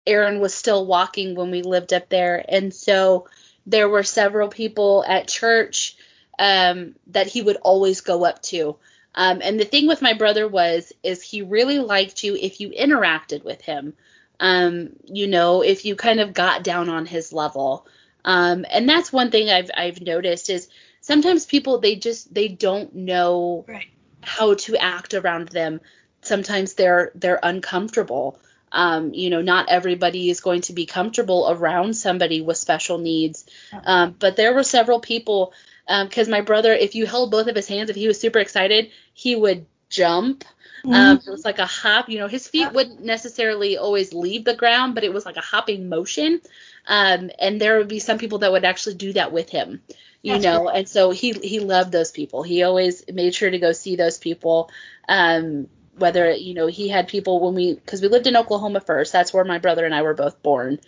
[0.07, 3.29] Aaron was still walking when we lived up there, and so
[3.66, 5.97] there were several people at church
[6.38, 8.77] um, that he would always go up to.
[9.18, 12.70] Um, and the thing with my brother was, is he really liked you if you
[12.70, 13.94] interacted with him.
[14.38, 17.85] Um, you know, if you kind of got down on his level.
[18.24, 20.68] Um, and that's one thing I've I've noticed is
[21.00, 23.88] sometimes people they just they don't know Right.
[24.22, 25.81] how to act around them.
[26.22, 28.38] Sometimes they're they're uncomfortable.
[28.70, 33.46] Um, you know, not everybody is going to be comfortable around somebody with special needs.
[33.83, 35.52] Um, but there were several people
[35.88, 38.90] because my brother, if you held both of his hands, if he was super excited,
[39.18, 40.44] he would jump.
[40.85, 42.09] Um, it was like a hop.
[42.09, 45.40] You know, his feet wouldn't necessarily always leave the ground, but it was like a
[45.40, 46.40] hopping motion.
[46.87, 49.83] Um, and there would be some people that would actually do that with him.
[50.22, 52.44] You That's know, and so he he loved those people.
[52.44, 54.70] He always made sure to go see those people.
[55.09, 59.12] Um, whether you know he had people when we because we lived in Oklahoma first.
[59.12, 60.78] That's where my brother and I were both born.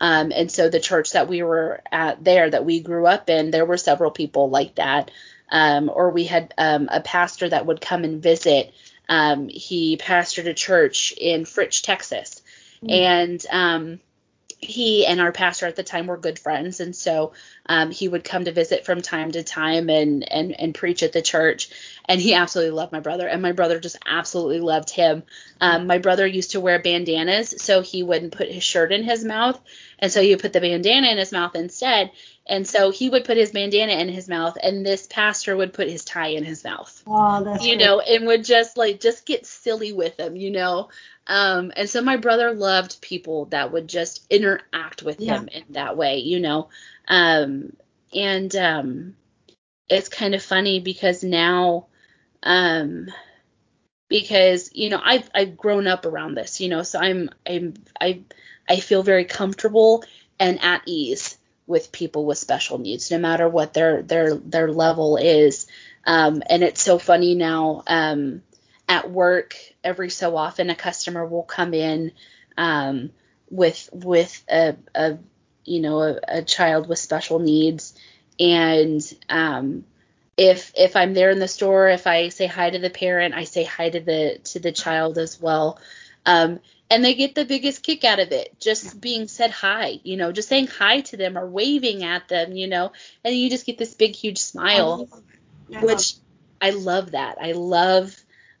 [0.00, 3.52] Um, and so the church that we were at there that we grew up in,
[3.52, 5.12] there were several people like that.
[5.50, 8.74] Um, or we had um, a pastor that would come and visit.
[9.08, 12.42] Um, he pastored a church in Fritch, Texas,
[12.82, 12.90] Mm.
[12.90, 14.00] and um,
[14.58, 17.32] he and our pastor at the time were good friends, and so
[17.66, 21.12] um, he would come to visit from time to time and and and preach at
[21.12, 21.68] the church.
[22.06, 25.24] And he absolutely loved my brother, and my brother just absolutely loved him.
[25.60, 29.24] Um, my brother used to wear bandanas, so he wouldn't put his shirt in his
[29.24, 29.60] mouth,
[29.98, 32.10] and so you put the bandana in his mouth instead.
[32.48, 35.88] And so he would put his bandana in his mouth, and this pastor would put
[35.88, 39.46] his tie in his mouth Oh, that's you know, and would just like just get
[39.46, 40.88] silly with him, you know.
[41.26, 45.38] Um, and so my brother loved people that would just interact with Yeah.
[45.38, 46.68] him in that way, you know.
[47.08, 47.76] Um,
[48.14, 49.16] and um,
[49.88, 51.86] it's kind of funny because now,
[52.42, 53.08] um,
[54.08, 58.20] because you know I've I've grown up around this, you know, so I'm I'm I
[58.68, 60.04] I feel very comfortable
[60.38, 61.35] and at ease
[61.66, 65.66] with people with special needs, no matter what their their their level is.
[66.04, 68.42] Um, and it's so funny now um,
[68.88, 69.56] at work.
[69.82, 72.12] Every so often, a customer will come in
[72.56, 73.10] um,
[73.50, 75.18] with with a, a
[75.64, 77.94] you know a, a child with special needs,
[78.38, 79.84] and um,
[80.36, 83.44] if if I'm there in the store, if I say hi to the parent, I
[83.44, 85.80] say hi to the to the child as well.
[86.26, 86.60] Um,
[86.90, 90.30] and they get the biggest kick out of it just being said hi you know
[90.30, 92.92] just saying hi to them or waving at them you know
[93.24, 95.08] and you just get this big huge smile
[95.74, 96.14] I which
[96.60, 97.38] I love that.
[97.40, 98.16] I love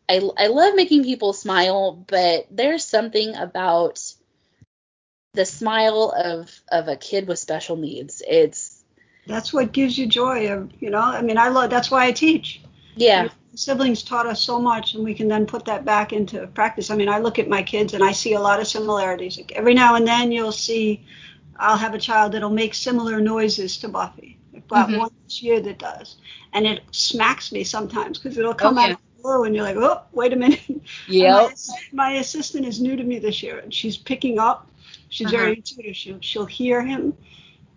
[0.08, 4.00] I, I love making people smile, but there's something about
[5.34, 8.22] the smile of of a kid with special needs.
[8.26, 8.84] It's
[9.26, 12.12] that's what gives you joy of you know i mean i love that's why i
[12.12, 12.60] teach
[12.94, 16.90] yeah, siblings taught us so much and we can then put that back into practice
[16.90, 19.52] i mean i look at my kids and i see a lot of similarities like
[19.52, 21.04] every now and then you'll see
[21.58, 24.98] i'll have a child that'll make similar noises to buffy i've got Mhm.
[24.98, 26.16] one this year that does
[26.52, 28.92] and it smacks me sometimes because it'll come Oh, out yeah.
[28.92, 30.62] of the blue and you're like oh wait a minute
[31.06, 34.70] yep, my, my assistant is new to me this year and she's picking up
[35.08, 35.32] she's Uh-huh.
[35.32, 37.14] very intuitive she'll, she'll hear him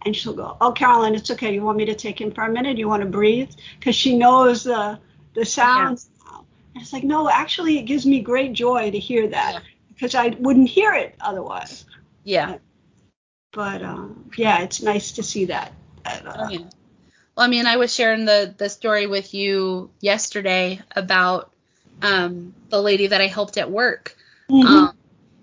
[0.05, 1.53] and she'll go, "Oh, Caroline, it's okay.
[1.53, 2.77] You want me to take him for a minute?
[2.77, 4.99] You want to breathe?" Because she knows the
[5.39, 6.09] the sounds.
[6.25, 6.45] now.
[6.75, 9.59] And it's like, no, actually, it gives me great joy to hear that Yeah.
[9.89, 11.85] because I wouldn't hear it otherwise.
[12.23, 12.57] yeah.
[13.51, 15.73] But um, yeah, it's nice to see that.
[16.05, 16.59] And, uh, Oh, yeah.
[17.35, 21.51] Well, I mean, I was sharing the the story with you yesterday about
[22.01, 24.15] um the lady that I helped at work.
[24.51, 24.65] mhm.
[24.67, 24.93] Um,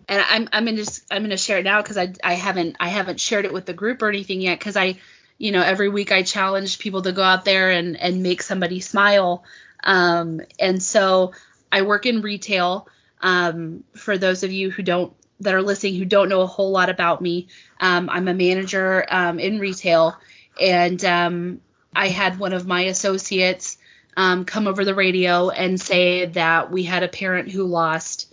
[0.08, 2.88] and I'm I'm gonna just I'm gonna share it now because I I haven't I
[2.88, 4.98] haven't shared it with the group or anything yet because I
[5.38, 8.80] you know every week I challenge people to go out there and and make somebody
[8.80, 9.44] smile.
[9.82, 11.32] Um, and so
[11.70, 12.88] I work in retail.
[13.20, 16.70] Um, for those of you who don't that are listening who don't know a whole
[16.70, 17.48] lot about me,
[17.80, 20.16] um, I'm a manager um, in retail,
[20.60, 21.60] and um,
[21.94, 23.78] I had one of my associates
[24.16, 28.32] um, come over the radio and say that we had a parent who lost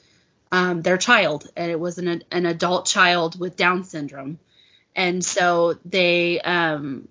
[0.51, 4.37] their child, and it was an, an adult child with Down syndrome.
[4.95, 6.39] and so they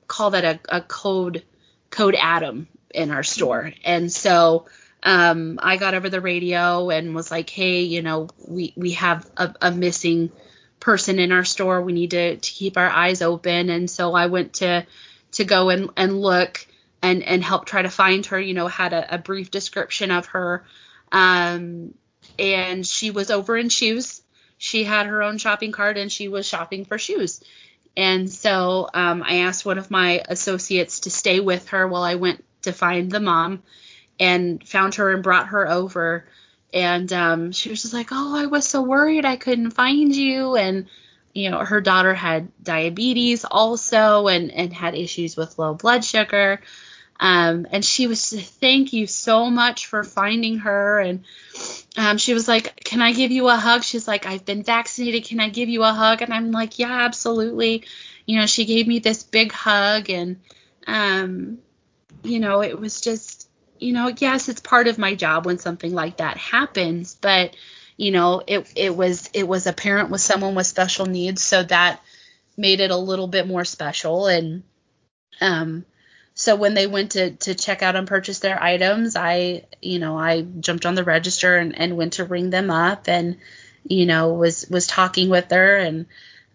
[0.06, 1.42] call that a, a code
[1.90, 3.72] code Adam in our store.
[3.84, 4.66] And so
[5.02, 9.28] um, I got over the radio and was like, hey, you know, we we have
[9.36, 10.30] a, a missing
[10.78, 11.82] person in our store.
[11.82, 13.70] We need to, to keep our eyes open.
[13.70, 14.86] And so I went to
[15.32, 16.66] to go and, and look
[17.02, 18.38] and and help try to find her.
[18.38, 20.64] You know, had a, a brief description of her.
[21.10, 21.94] Um,
[22.38, 24.22] and she was over in shoes.
[24.58, 27.42] She had her own shopping cart and she was shopping for shoes.
[27.96, 32.14] And so um, I asked one of my associates to stay with her while I
[32.14, 33.62] went to find the mom
[34.18, 36.24] and found her and brought her over.
[36.72, 40.56] And um, she was just like, Oh, I was so worried I couldn't find you.
[40.56, 40.86] And,
[41.34, 46.60] you know, her daughter had diabetes also and, and had issues with low blood sugar.
[47.20, 50.98] Um, and she was thank you so much for finding her.
[50.98, 51.24] And
[51.96, 53.84] um, she was like, can I give you a hug?
[53.84, 55.24] She's like, I've been vaccinated.
[55.24, 56.22] Can I give you a hug?
[56.22, 57.84] And I'm like, yeah, absolutely.
[58.26, 60.40] You know, she gave me this big hug and,
[60.86, 61.58] um,
[62.22, 63.48] you know, it was just,
[63.78, 67.56] you know, yes, it's part of my job when something like that happens, but
[67.96, 71.62] you know, it it was it was a parent with someone with special needs, so
[71.62, 72.00] that
[72.56, 74.26] made it a little bit more special.
[74.26, 74.62] And
[75.40, 75.84] um
[76.34, 80.16] so when they went to to check out and purchase their items, I you know
[80.18, 83.38] I jumped on the register and, and went to ring them up and
[83.84, 86.06] you know was was talking with her and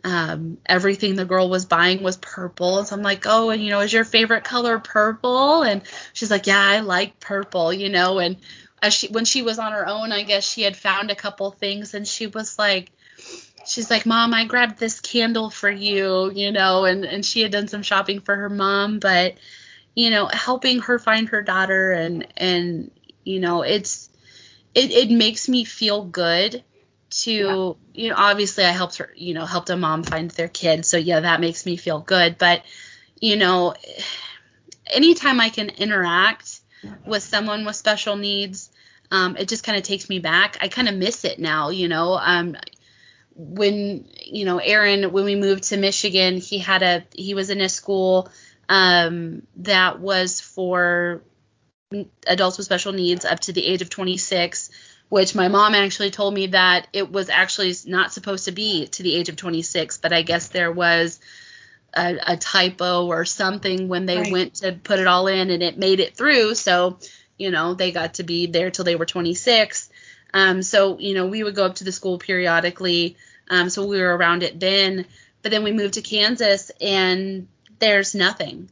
[0.04, 2.84] um, everything the girl was buying was purple.
[2.86, 5.64] So I'm like, oh, and you know, is your favorite color purple?
[5.64, 5.82] And
[6.14, 8.20] she's like, yeah, I like purple, you know.
[8.20, 8.38] And
[8.82, 11.52] as she when she was on her own, I guess she had found a couple
[11.52, 12.92] things, and she was like,
[13.66, 17.52] she's like, mom, I grabbed this candle for you, you know, and and she had
[17.52, 19.36] done some shopping for her mom, but
[19.96, 22.92] you know, helping her find her daughter and and
[23.24, 24.10] you know, it's
[24.76, 26.64] it, it makes me feel good
[27.10, 28.04] to yeah.
[28.04, 30.86] you know obviously I helped her you know helped a mom find their kid.
[30.86, 32.38] So yeah that makes me feel good.
[32.38, 32.64] But
[33.20, 33.76] you know
[34.88, 36.60] anytime I can interact
[37.06, 38.70] with someone with special needs
[39.10, 40.58] um, it just kind of takes me back.
[40.60, 42.14] I kind of miss it now you know?
[42.14, 42.56] Um,
[43.40, 47.62] when you know Aaron when we moved to Michigan he had a he was in
[47.62, 48.32] a school
[48.68, 51.22] um, that was for
[52.26, 54.70] adults with special needs up to the age of 26,
[55.10, 59.04] which my mom actually told me that it was actually not supposed to be to
[59.04, 61.20] the age of 26, but I guess there was
[61.94, 64.32] a, a typo or something when they right.
[64.32, 66.56] went to put it all in and it made it through.
[66.56, 67.00] So,
[67.38, 69.90] you know, they got to be there till they were 26.
[70.34, 73.16] Um, so, you know, we would go up to the school periodically.
[73.50, 75.06] Um, so we were around it then.
[75.42, 77.48] But then we moved to Kansas and
[77.80, 78.70] there's nothing.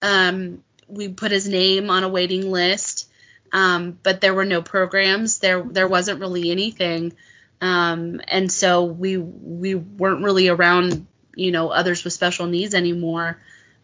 [0.00, 3.08] Um, we put his name on a waiting list,
[3.52, 5.38] um, but there were no programs.
[5.38, 7.12] There there wasn't really anything,
[7.60, 13.38] um, and so we we weren't really around you know others with special needs anymore.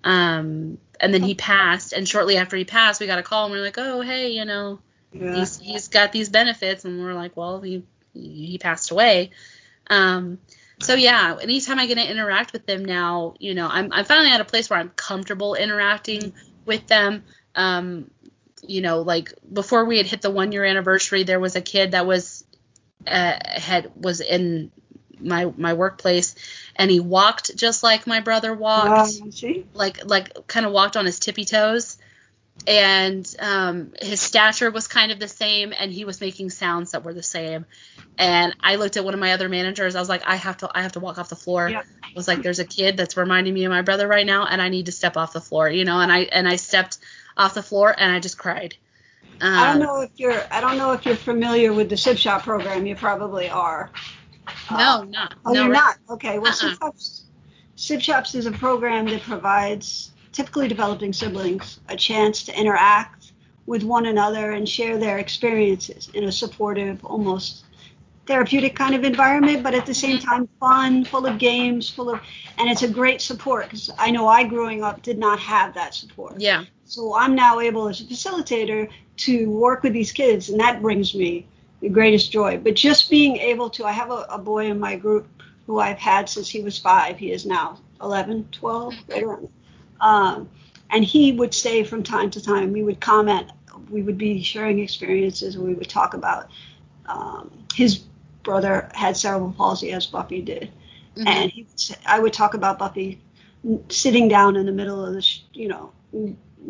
[0.04, 3.52] Um, and then he passed, and shortly after he passed, we got a call, and
[3.52, 4.80] we are like, oh hey, you know,
[5.12, 5.34] yeah.
[5.34, 9.30] he's he's got these benefits, and we're like, well, he he passed away.
[9.90, 10.38] Um,
[10.80, 14.30] so yeah, anytime I get to interact with them now, you know, I'm I'm finally
[14.30, 16.32] at a place where I'm comfortable interacting
[16.64, 17.24] with them.
[17.54, 18.10] Um,
[18.62, 21.92] you know, like before we had hit the one year anniversary, there was a kid
[21.92, 22.44] that was
[23.06, 24.70] uh, had was in
[25.20, 26.34] my my workplace
[26.76, 29.20] and he walked just like my brother walked
[29.74, 31.98] like like kind of walked on his tippy toes.
[32.66, 37.04] And um, his stature was kind of the same and he was making sounds that
[37.04, 37.66] were the same.
[38.18, 39.94] And i looked at one of my other managers.
[39.94, 41.68] I was like i have to i have to walk off the floor.
[41.68, 41.82] Yeah.
[42.02, 44.60] i was like there's a kid that's reminding me of my brother right now and
[44.60, 46.98] i need to step off the floor you know and i and i stepped
[47.38, 48.76] off the floor and i just cried.
[49.40, 51.96] Um, i don't um, know if you're i don't know if you're familiar with the
[51.96, 52.86] sib shop program.
[52.86, 53.90] You probably are.
[54.70, 55.34] No uh, not.
[55.46, 55.96] oh no, you're not?
[56.10, 56.74] Okay well uh-uh.
[56.74, 57.24] shops
[57.76, 63.32] sib shops is a program that provides typically developing siblings a chance to interact
[63.68, 67.64] with one another and share their experiences in a supportive, almost
[68.28, 70.28] therapeutic kind of environment, but at the same mm-hmm.
[70.28, 72.20] time fun, full of games, full of,
[72.58, 75.94] and it's a great support because I know I growing up did not have that
[75.94, 76.40] support.
[76.40, 76.64] Yeah.
[76.84, 81.14] So I'm now able as a facilitator to work with these kids, and that brings
[81.14, 81.46] me
[81.80, 82.58] the greatest joy.
[82.58, 85.26] But just being able to, I have a, a boy in my group
[85.66, 87.18] who I've had since he was five.
[87.18, 89.48] He is now 11, 12, right around
[90.00, 90.48] um,
[90.90, 93.50] and he would say from time to time, we would comment,
[93.90, 96.50] we would be sharing experiences, and we would talk about
[97.06, 98.04] um, his
[98.48, 100.70] brother had cerebral palsy as Buffy did,
[101.16, 101.28] mm-hmm.
[101.28, 103.20] and he would say, I would talk about Buffy
[103.88, 105.92] sitting down in the middle of the, you know,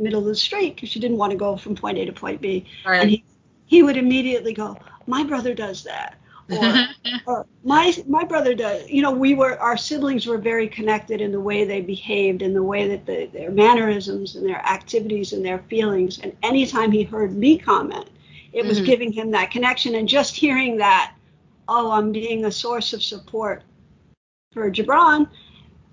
[0.05, 2.41] middle of the street because she didn't want to go from point A to point
[2.41, 3.01] B, right.
[3.01, 3.25] and he
[3.67, 4.77] he would immediately go,
[5.07, 6.17] my brother does that,
[6.51, 6.87] or,
[7.27, 8.89] or my my brother does.
[8.89, 12.55] You know, we were our siblings were very connected in the way they behaved, in
[12.55, 16.19] the way that the, their mannerisms and their activities and their feelings.
[16.23, 18.09] And anytime he heard me comment,
[18.53, 18.87] it was Mhm.
[18.87, 19.95] giving him that connection.
[19.95, 21.13] And just hearing that,
[21.69, 23.63] oh, I'm being a source of support
[24.53, 25.29] for Gibran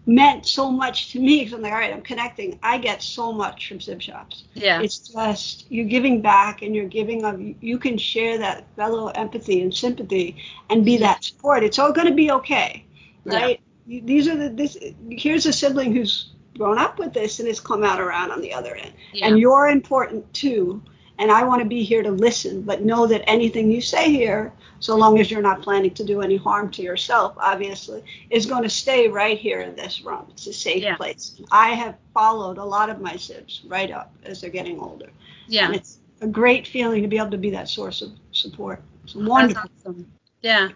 [0.08, 2.60] meant so much to me because I'm like, all right, I'm connecting.
[2.62, 4.44] I get so much from Sib Shops.
[4.54, 4.82] Yeah.
[4.82, 9.62] It's just you're giving back and you're giving of you can share that fellow empathy
[9.62, 10.38] and sympathy
[10.70, 11.64] and be that support.
[11.64, 12.86] It's all going to be okay,
[13.26, 13.60] right?
[13.88, 14.78] You- These are the this.
[15.10, 18.54] Here's a sibling who's grown up with this and has come out around on the
[18.54, 19.28] other end, yeah.
[19.28, 20.82] and you're important too.
[21.18, 24.52] And I want to be here to listen, but know that anything you say here,
[24.80, 28.64] so long as you're not planning to do any harm to yourself, obviously, is going
[28.64, 30.26] to stay right here in this room.
[30.32, 30.98] It's a safe Yeah.
[30.98, 31.40] place.
[31.52, 35.10] I have followed a lot of my sibs right up as they're getting older.
[35.48, 35.68] yeah.
[35.68, 38.82] And it's a great feeling to be able to be that source of support.
[39.04, 39.70] It's That's wonderful.
[39.80, 40.12] awesome.
[40.42, 40.70] Yeah.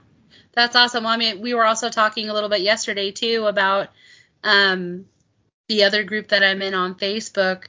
[0.53, 1.03] That's awesome.
[1.03, 3.89] Well, I mean, we were also talking a little bit yesterday too about
[4.43, 5.05] um,
[5.67, 7.63] the other group that I'm in on Facebook,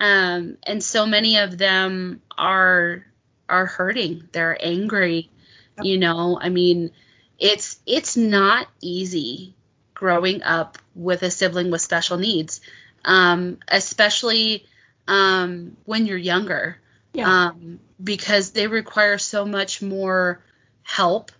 [0.00, 3.04] um, and so many of them are
[3.48, 4.28] are hurting.
[4.32, 5.30] They're angry.
[5.78, 5.86] Yep.
[5.86, 6.90] You know, I mean,
[7.38, 9.54] it's it's not easy
[9.94, 12.60] growing up with a sibling with special needs,
[13.04, 14.64] um, especially
[15.08, 16.78] um, when you're younger
[17.14, 17.46] Yeah.
[17.48, 20.40] um, because they require so much more
[20.82, 21.32] help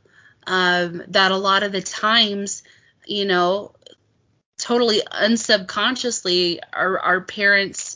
[0.47, 2.65] um, that a lot of the times,
[3.07, 3.73] you know,
[4.59, 7.88] totally unsubconsciously, our, our parents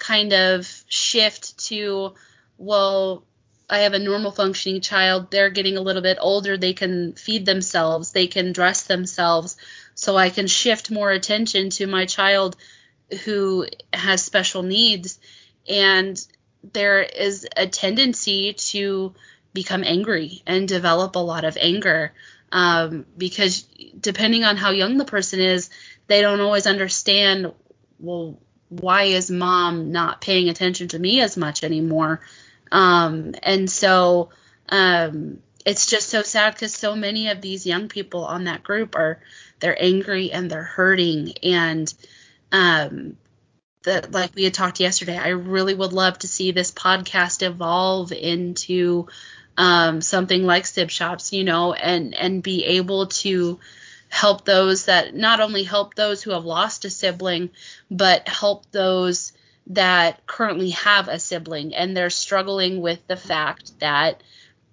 [0.00, 2.14] kind of shift to,
[2.58, 3.24] well,
[3.68, 5.30] I have a normal functioning child.
[5.30, 6.56] They're getting a little bit older.
[6.56, 8.10] They can feed themselves.
[8.10, 9.56] They can dress themselves.
[9.94, 12.56] So I can shift more attention to my child
[13.24, 15.20] who has special needs.
[15.68, 16.20] And
[16.72, 19.14] there is a tendency to
[19.52, 22.12] become angry and develop a lot of anger
[22.52, 23.62] um, because
[23.98, 25.70] depending on how young the person is,
[26.08, 27.52] they don't always understand,
[27.98, 28.40] well,
[28.70, 32.20] why is mom not paying attention to me as much anymore?
[32.72, 34.30] Um, and so
[34.68, 38.94] um, it's just so sad because so many of these young people on that group
[38.94, 39.20] are
[39.58, 41.92] they're angry and they're hurting and
[42.52, 43.16] um,
[43.82, 48.12] that like we had talked yesterday, I really would love to see this podcast evolve
[48.12, 49.08] into
[49.56, 53.58] um, something like Sib Shops, you know, and and be able to
[54.10, 57.50] help those that not only help those who have lost a sibling,
[57.90, 59.32] but help those
[59.68, 64.22] that currently have a sibling and they're struggling with the fact that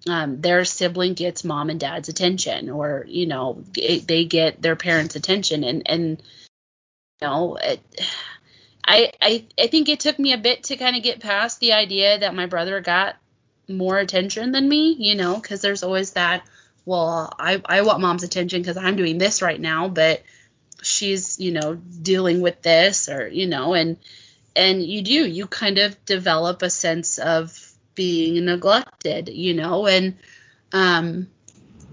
[0.08, 4.76] um, their sibling gets mom and dad's attention or you know g- they get their
[4.76, 6.22] parents attention and and
[7.20, 7.80] you know it,
[8.84, 11.74] I, I I think it took me a bit to kind of get past the
[11.74, 13.16] idea that my brother got
[13.68, 16.42] more attention than me, you know, because there's always that.
[16.88, 20.22] Well, I I want mom's attention because I'm doing this right now, but
[20.82, 23.98] she's you know dealing with this or you know and
[24.56, 27.58] and you do you kind of develop a sense of
[27.94, 30.16] being neglected, you know, and
[30.72, 31.28] um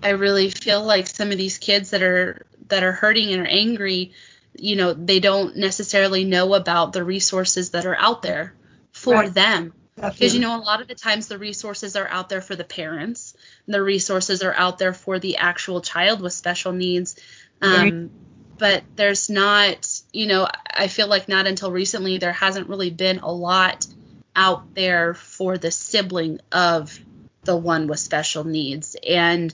[0.04, 3.50] I really feel like some of these kids that are that are hurting and are
[3.50, 4.14] angry,
[4.58, 8.56] you know, they don't necessarily know about the resources that are out there
[8.93, 9.30] for Right.
[9.30, 9.74] them.
[10.14, 12.64] Because you know, a lot of the times the resources are out there for the
[12.64, 13.36] parents,
[13.68, 17.16] the resources are out there for the actual child with special needs.
[17.61, 18.11] Um,
[18.57, 23.20] but there's not, you know, I feel like not until recently there hasn't really been
[23.20, 23.88] a lot
[24.36, 26.97] out there for the sibling of
[27.43, 28.95] the one with special needs.
[29.07, 29.53] And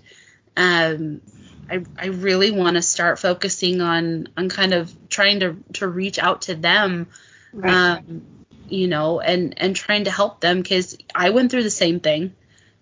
[0.57, 1.22] um,
[1.70, 6.20] I, I really want to start focusing on on kind of trying to to reach
[6.20, 7.07] out to them
[7.53, 7.74] Right.
[7.74, 8.24] um,
[8.68, 12.34] you know, and and trying to help them because I went through the same thing.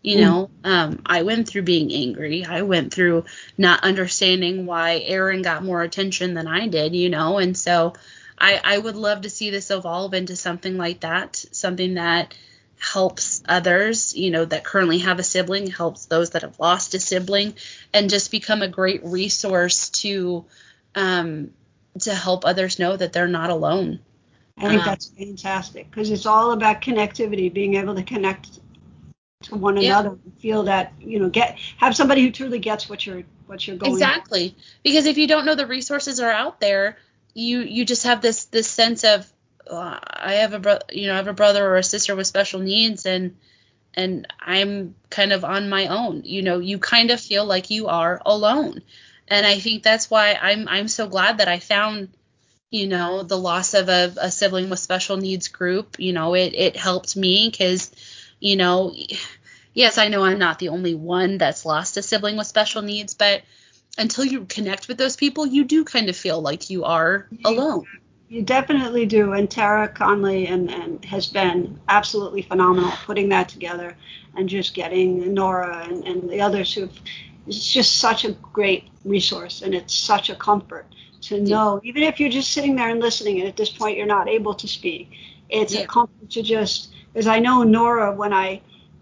[0.01, 0.21] You Mm.
[0.21, 2.45] know, um, I went through being angry.
[2.45, 3.25] I went through
[3.57, 6.95] not understanding why Aaron got more attention than I did.
[6.95, 7.93] You know, and so
[8.37, 12.33] I I would love to see this evolve into something like that, something that
[12.79, 16.99] helps others, you know, that currently have a sibling, helps those that have lost a
[16.99, 17.53] sibling,
[17.93, 20.45] and just become a great resource to
[20.95, 21.51] um,
[21.99, 23.99] to help others know that they're not alone.
[24.57, 28.59] I think Uh, that's fantastic because it's all about connectivity, being able to connect
[29.43, 33.23] to one another, feel that you know, get have somebody who truly gets what you're
[33.45, 33.93] what you're going.
[33.93, 34.55] Exactly.
[34.83, 36.97] Because if you don't know the resources are out there,
[37.33, 39.31] you you just have this this sense of
[39.69, 42.27] uh, I have a bro- you know I have a brother or a sister with
[42.27, 43.37] special needs and
[43.93, 46.23] and I'm kind of on my own.
[46.25, 48.81] You know, you kind of feel like you are alone.
[49.27, 52.09] And I think that's why I'm I'm so glad that I found
[52.71, 55.95] you know the loss of a, a sibling with special needs group.
[55.97, 57.89] You know, it it helped me because
[58.39, 58.93] you know
[59.73, 63.13] yes, I know I'm not the only one that's lost a sibling with special needs,
[63.13, 63.43] but
[63.97, 67.85] until you connect with those people, you do kind of feel like you are alone.
[68.27, 69.33] You definitely do.
[69.33, 73.95] And Tara Conley and, and has been absolutely phenomenal putting that together
[74.35, 76.91] and just getting Nora and, and the others who've
[77.47, 80.85] it's just such a great resource and it's such a comfort
[81.21, 84.05] to know, even if you're just sitting there and listening and at this point you're
[84.05, 85.09] not able to speak,
[85.49, 85.81] it's yeah.
[85.81, 88.61] a comfort to just because I know Nora when I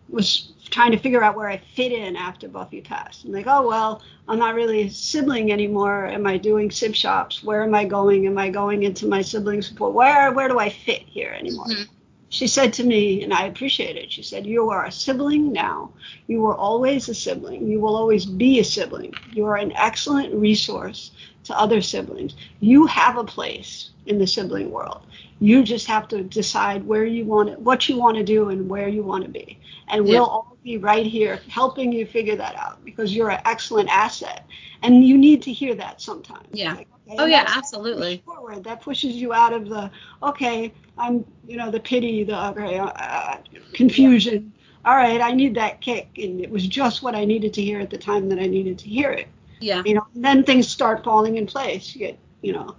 [0.10, 3.26] was trying to figure out where I fit in after Buffy passed.
[3.26, 6.08] I'm like, oh well, I'm not really a sibling anymore.
[6.08, 7.44] Am I doing sib shops?
[7.44, 8.26] Where am I going?
[8.26, 9.94] Am I going into my sibling support?
[9.94, 11.68] Where where do I fit here anymore?
[11.68, 11.94] Mm-hmm.
[12.30, 14.12] She said to me, and I appreciate it.
[14.12, 15.92] She said, "You are a sibling now.
[16.26, 17.68] You were always a sibling.
[17.68, 19.14] You will always be a sibling.
[19.32, 21.12] You are an excellent resource
[21.44, 22.34] to other siblings.
[22.62, 25.06] You have a place in the sibling world.
[25.40, 28.68] You just have to decide where you want it, what you want to do, and
[28.70, 29.60] where you want to be.
[29.90, 30.16] And yeah.
[30.16, 34.46] we'll all be right here helping you figure that out because you're an excellent asset.
[34.82, 36.48] And you need to hear that sometimes.
[36.52, 36.74] Yeah.
[36.74, 38.22] Like, okay, oh yeah, absolutely.
[38.26, 38.64] Forward.
[38.64, 39.90] That pushes you out of the
[40.22, 43.38] okay, I'm you know the pity, the okay, uh,
[43.74, 44.54] confusion.
[44.86, 47.80] All right, I need that kick, and it was just what I needed to hear
[47.80, 49.28] at the time that I needed to hear it.
[49.60, 49.84] Yeah.
[49.86, 51.96] You know, then things start falling in place.
[51.96, 52.76] You get, you know,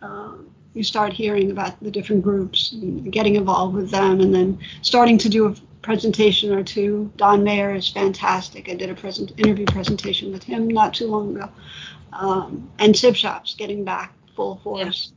[0.00, 4.58] um, you start hearing about the different groups and getting involved with them, and then
[4.82, 7.12] starting to do a presentation or two.
[7.16, 8.68] Don Meyer is fantastic.
[8.68, 11.48] I did a present interview presentation with him not too long ago.
[12.12, 15.12] Um, and Sib Shops getting back full force.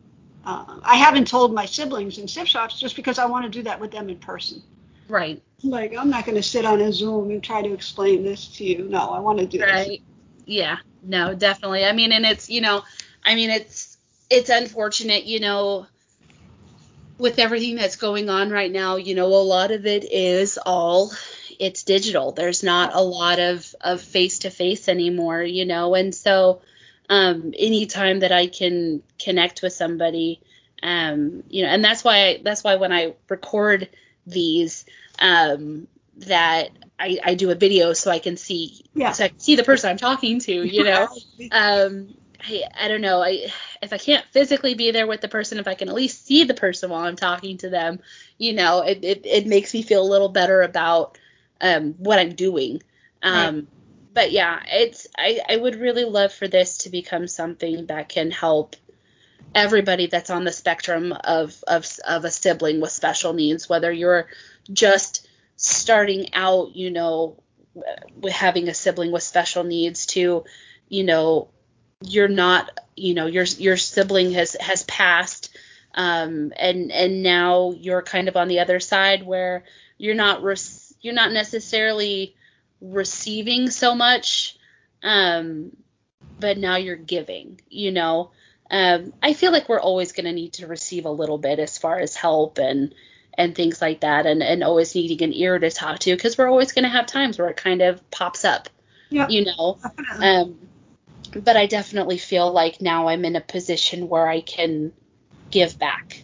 [0.45, 0.51] Yeah.
[0.51, 3.63] Uh, I haven't told my siblings in Sib Shops just because I want to do
[3.63, 4.61] that with them in person.
[5.07, 5.41] Right.
[5.63, 8.63] Like I'm not going to sit on a Zoom and try to explain this to
[8.63, 8.87] you.
[8.89, 9.87] No, I want to do right.
[9.87, 9.99] This.
[10.45, 10.77] Yeah.
[11.03, 11.85] No, definitely.
[11.85, 12.83] I mean, and it's you know,
[13.23, 13.94] I mean, it's
[14.29, 15.87] it's unfortunate, you know,
[17.17, 21.11] with everything that's going on right now, you know, a lot of it is all
[21.59, 22.31] it's digital.
[22.31, 26.61] There's not a lot of of face to face anymore, you know, and so
[27.09, 30.41] um anytime that I can connect with somebody,
[30.83, 33.89] um, you know, and that's why I, that's why when I record
[34.27, 34.85] these,
[35.19, 36.69] um, that
[36.99, 39.11] I, I do a video so I can see yeah.
[39.11, 41.07] so I can see the person I'm talking to, you know.
[41.51, 42.15] um,
[42.47, 43.21] I, I don't know.
[43.21, 46.25] I if I can't physically be there with the person, if I can at least
[46.25, 47.99] see the person while I'm talking to them,
[48.37, 51.17] you know, it it, it makes me feel a little better about
[51.61, 52.81] um what I'm doing.
[53.21, 53.67] Um right.
[54.13, 58.31] but yeah, it's I, I would really love for this to become something that can
[58.31, 58.75] help
[59.53, 64.27] everybody that's on the spectrum of of of a sibling with special needs, whether you're
[64.71, 67.41] just starting out, you know,
[68.15, 70.43] with having a sibling with special needs to,
[70.89, 71.49] you know,
[72.07, 75.55] you're not you know your your sibling has has passed
[75.93, 79.63] um, and and now you're kind of on the other side where
[79.97, 80.55] you're not re-
[81.01, 82.35] you're not necessarily
[82.81, 84.57] receiving so much
[85.03, 85.75] um,
[86.39, 88.31] but now you're giving you know?
[88.71, 91.77] Um, I feel like we're always going to need to receive a little bit as
[91.77, 92.95] far as help and
[93.37, 96.49] and things like that and and always needing an ear to talk to because we're
[96.49, 98.69] always going to have times where it kind of pops up
[99.09, 99.77] yep, you know?
[100.19, 100.57] Um
[101.31, 104.93] but I definitely feel like now I'm in a position where I can
[105.51, 106.23] give back.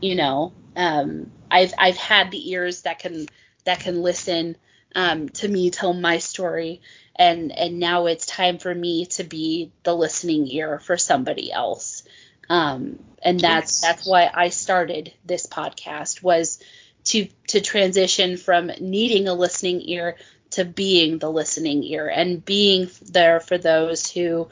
[0.00, 3.26] You know, um, I've I've had the ears that can
[3.64, 4.56] that can listen
[4.94, 6.80] um, to me tell my story,
[7.16, 12.02] and and now it's time for me to be the listening ear for somebody else.
[12.48, 16.58] Um, and that's that's why I started this podcast was
[17.04, 20.16] to to transition from needing a listening ear
[20.50, 24.48] to being the listening ear and being there for those who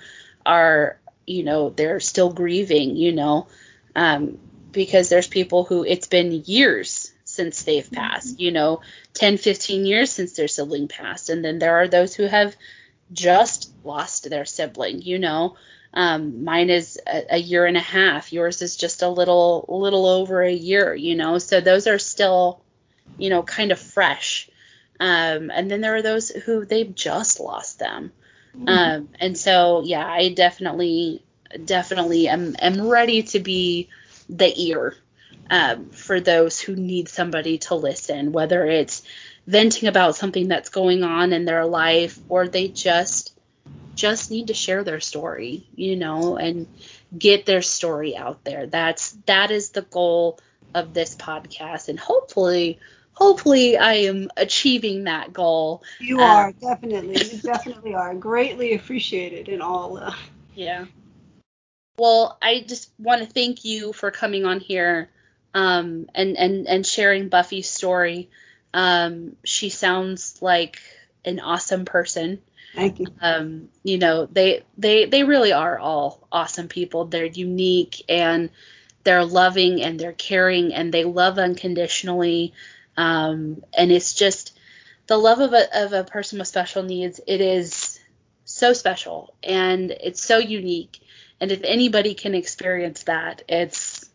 [0.46, 3.48] are, you know, they're still grieving, you know,
[3.96, 4.38] um,
[4.70, 7.94] because there's people who it's been years since they've mm-hmm.
[7.94, 8.80] passed, you know,
[9.14, 11.30] 10, 15 years since their sibling passed.
[11.30, 12.56] And then there are those who have
[13.12, 15.56] just lost their sibling, you know.
[15.94, 18.32] Um, mine is a, a year and a half.
[18.32, 21.38] Yours is just a little, little over a year, you know.
[21.38, 22.62] So those are still,
[23.16, 24.50] you know, kind of fresh.
[25.00, 28.12] Um, and then there are those who they've just lost them.
[28.56, 28.68] Mm-hmm.
[28.68, 31.22] Um, and so, yeah, I definitely,
[31.64, 33.88] definitely am, am ready to be
[34.28, 34.94] the ear
[35.50, 39.02] um, for those who need somebody to listen, whether it's
[39.46, 43.34] venting about something that's going on in their life or they just
[43.94, 46.68] just need to share their story, you know, and
[47.16, 48.66] get their story out there.
[48.66, 50.38] That's that is the goal
[50.74, 52.78] of this podcast and hopefully
[53.18, 55.82] hopefully I am achieving that goal.
[55.98, 59.98] You um, are definitely, you definitely are greatly appreciated in all.
[59.98, 60.14] Uh...
[60.54, 60.86] Yeah.
[61.98, 65.10] Well, I just want to thank you for coming on here
[65.52, 68.30] um, and and and sharing Buffy's story.
[68.72, 70.78] Um, she sounds like
[71.24, 72.38] an awesome person.
[72.76, 73.06] Thank you.
[73.20, 77.06] Um, you know, they they they really are all awesome people.
[77.06, 78.50] They're unique and
[79.02, 82.52] they're loving and they're caring and they love unconditionally.
[82.98, 84.58] Um, and it's just
[85.06, 87.20] the love of a of a person with special needs.
[87.28, 88.00] It is
[88.44, 90.98] so special and it's so unique.
[91.40, 94.10] And if anybody can experience that, it's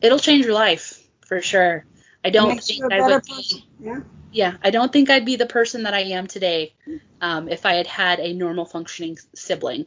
[0.00, 1.84] it'll change your life for sure.
[2.24, 4.00] I don't think I would be, yeah.
[4.32, 6.74] yeah, I don't think I'd be the person that I am today
[7.20, 9.86] um, if I had had a normal functioning sibling.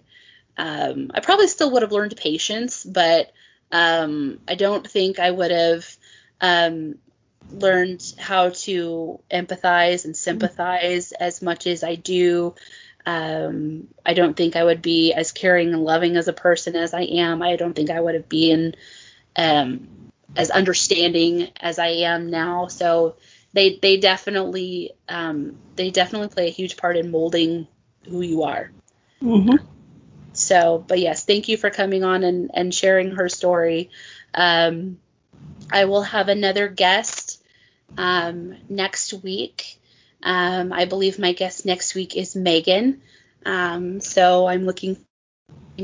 [0.57, 3.34] Um, I probably still would have learned patience, but
[3.73, 5.97] um, I don't think I would have
[6.39, 6.95] um,
[7.49, 12.55] learned how to empathize and sympathize as much as I do.
[13.05, 16.93] Um, I don't think I would be as caring and loving as a person as
[16.93, 17.41] I am.
[17.41, 18.75] I don't think I would have been
[19.35, 19.87] um,
[20.35, 22.67] as understanding as I am now.
[22.67, 23.15] So
[23.53, 27.67] they they definitely um, they definitely play a huge part in molding
[28.07, 28.71] who you are.
[29.21, 29.65] Mm-hmm.
[30.33, 33.89] So, but yes, thank you for coming on and, and sharing her story.
[34.33, 34.97] Um,
[35.71, 37.20] I will have another guest
[37.97, 39.79] um, next week.
[40.23, 43.01] Um, I believe my guest next week is Megan.
[43.45, 44.97] Um, so I'm looking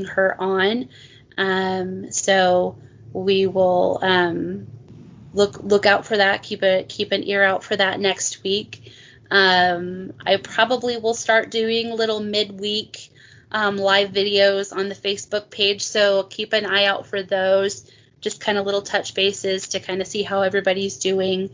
[0.06, 0.88] her on.
[1.36, 2.78] Um, so
[3.12, 4.66] we will um,
[5.32, 6.42] look look out for that.
[6.42, 8.92] Keep a keep an ear out for that next week.
[9.30, 13.10] Um, I probably will start doing little midweek
[13.50, 17.90] um, live videos on the Facebook page, so keep an eye out for those.
[18.20, 21.50] Just kind of little touch bases to kind of see how everybody's doing.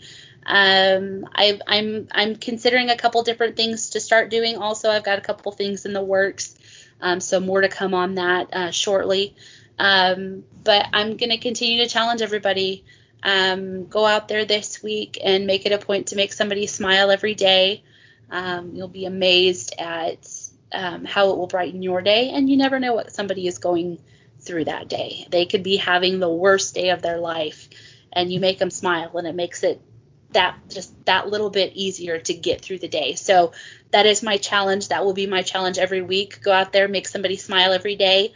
[0.47, 4.57] Um, I, I'm I'm considering a couple different things to start doing.
[4.57, 6.55] Also, I've got a couple things in the works,
[7.01, 9.35] um, so more to come on that uh, shortly.
[9.79, 12.85] Um, but I'm going to continue to challenge everybody.
[13.23, 17.11] Um, go out there this week and make it a point to make somebody smile
[17.11, 17.83] every day.
[18.31, 20.29] Um, you'll be amazed at
[20.73, 23.99] um, how it will brighten your day, and you never know what somebody is going
[24.41, 25.27] through that day.
[25.31, 27.69] They could be having the worst day of their life,
[28.13, 29.81] and you make them smile, and it makes it
[30.35, 33.15] that just that little bit easier to get through the day.
[33.15, 33.53] So
[33.91, 34.89] that is my challenge.
[34.89, 36.41] That will be my challenge every week.
[36.43, 38.33] Go out there, make somebody smile every day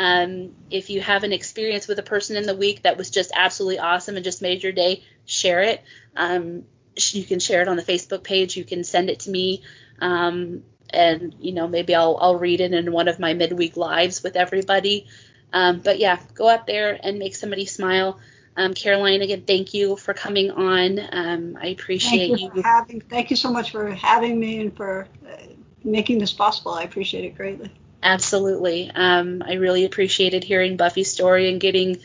[0.00, 3.32] um, if you have an experience with a person in the week that was just
[3.34, 5.82] absolutely awesome and just made your day, share it.
[6.16, 6.64] Um,
[6.96, 8.56] you can share it on the Facebook page.
[8.56, 9.62] You can send it to me,
[10.00, 14.22] um, and you know maybe I'll I'll read it in one of my midweek lives
[14.22, 15.06] with everybody.
[15.52, 18.18] Um, but yeah, go out there and make somebody smile.
[18.60, 21.00] Um, Caroline, again, thank you for coming on.
[21.12, 22.50] Um, I appreciate thank you.
[22.56, 22.62] you.
[22.62, 25.36] having, thank you so much for having me and for uh,
[25.82, 26.72] making this possible.
[26.74, 27.72] I appreciate it greatly.
[28.02, 28.90] Absolutely.
[28.94, 32.00] Um, I really appreciated hearing Buffy's story and getting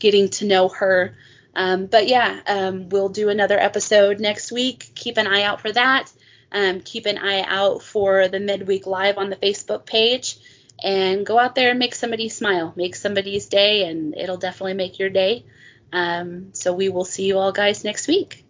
[0.00, 1.16] getting to know her.
[1.54, 4.90] Um, but yeah, um, we'll do another episode next week.
[4.96, 6.10] Keep an eye out for that.
[6.50, 10.38] Um, keep an eye out for the midweek live on the Facebook page.
[10.82, 14.98] And go out there and make somebody smile, make somebody's day, and it'll definitely make
[14.98, 15.44] your day.
[15.92, 18.44] Um, so we will see you all guys next week.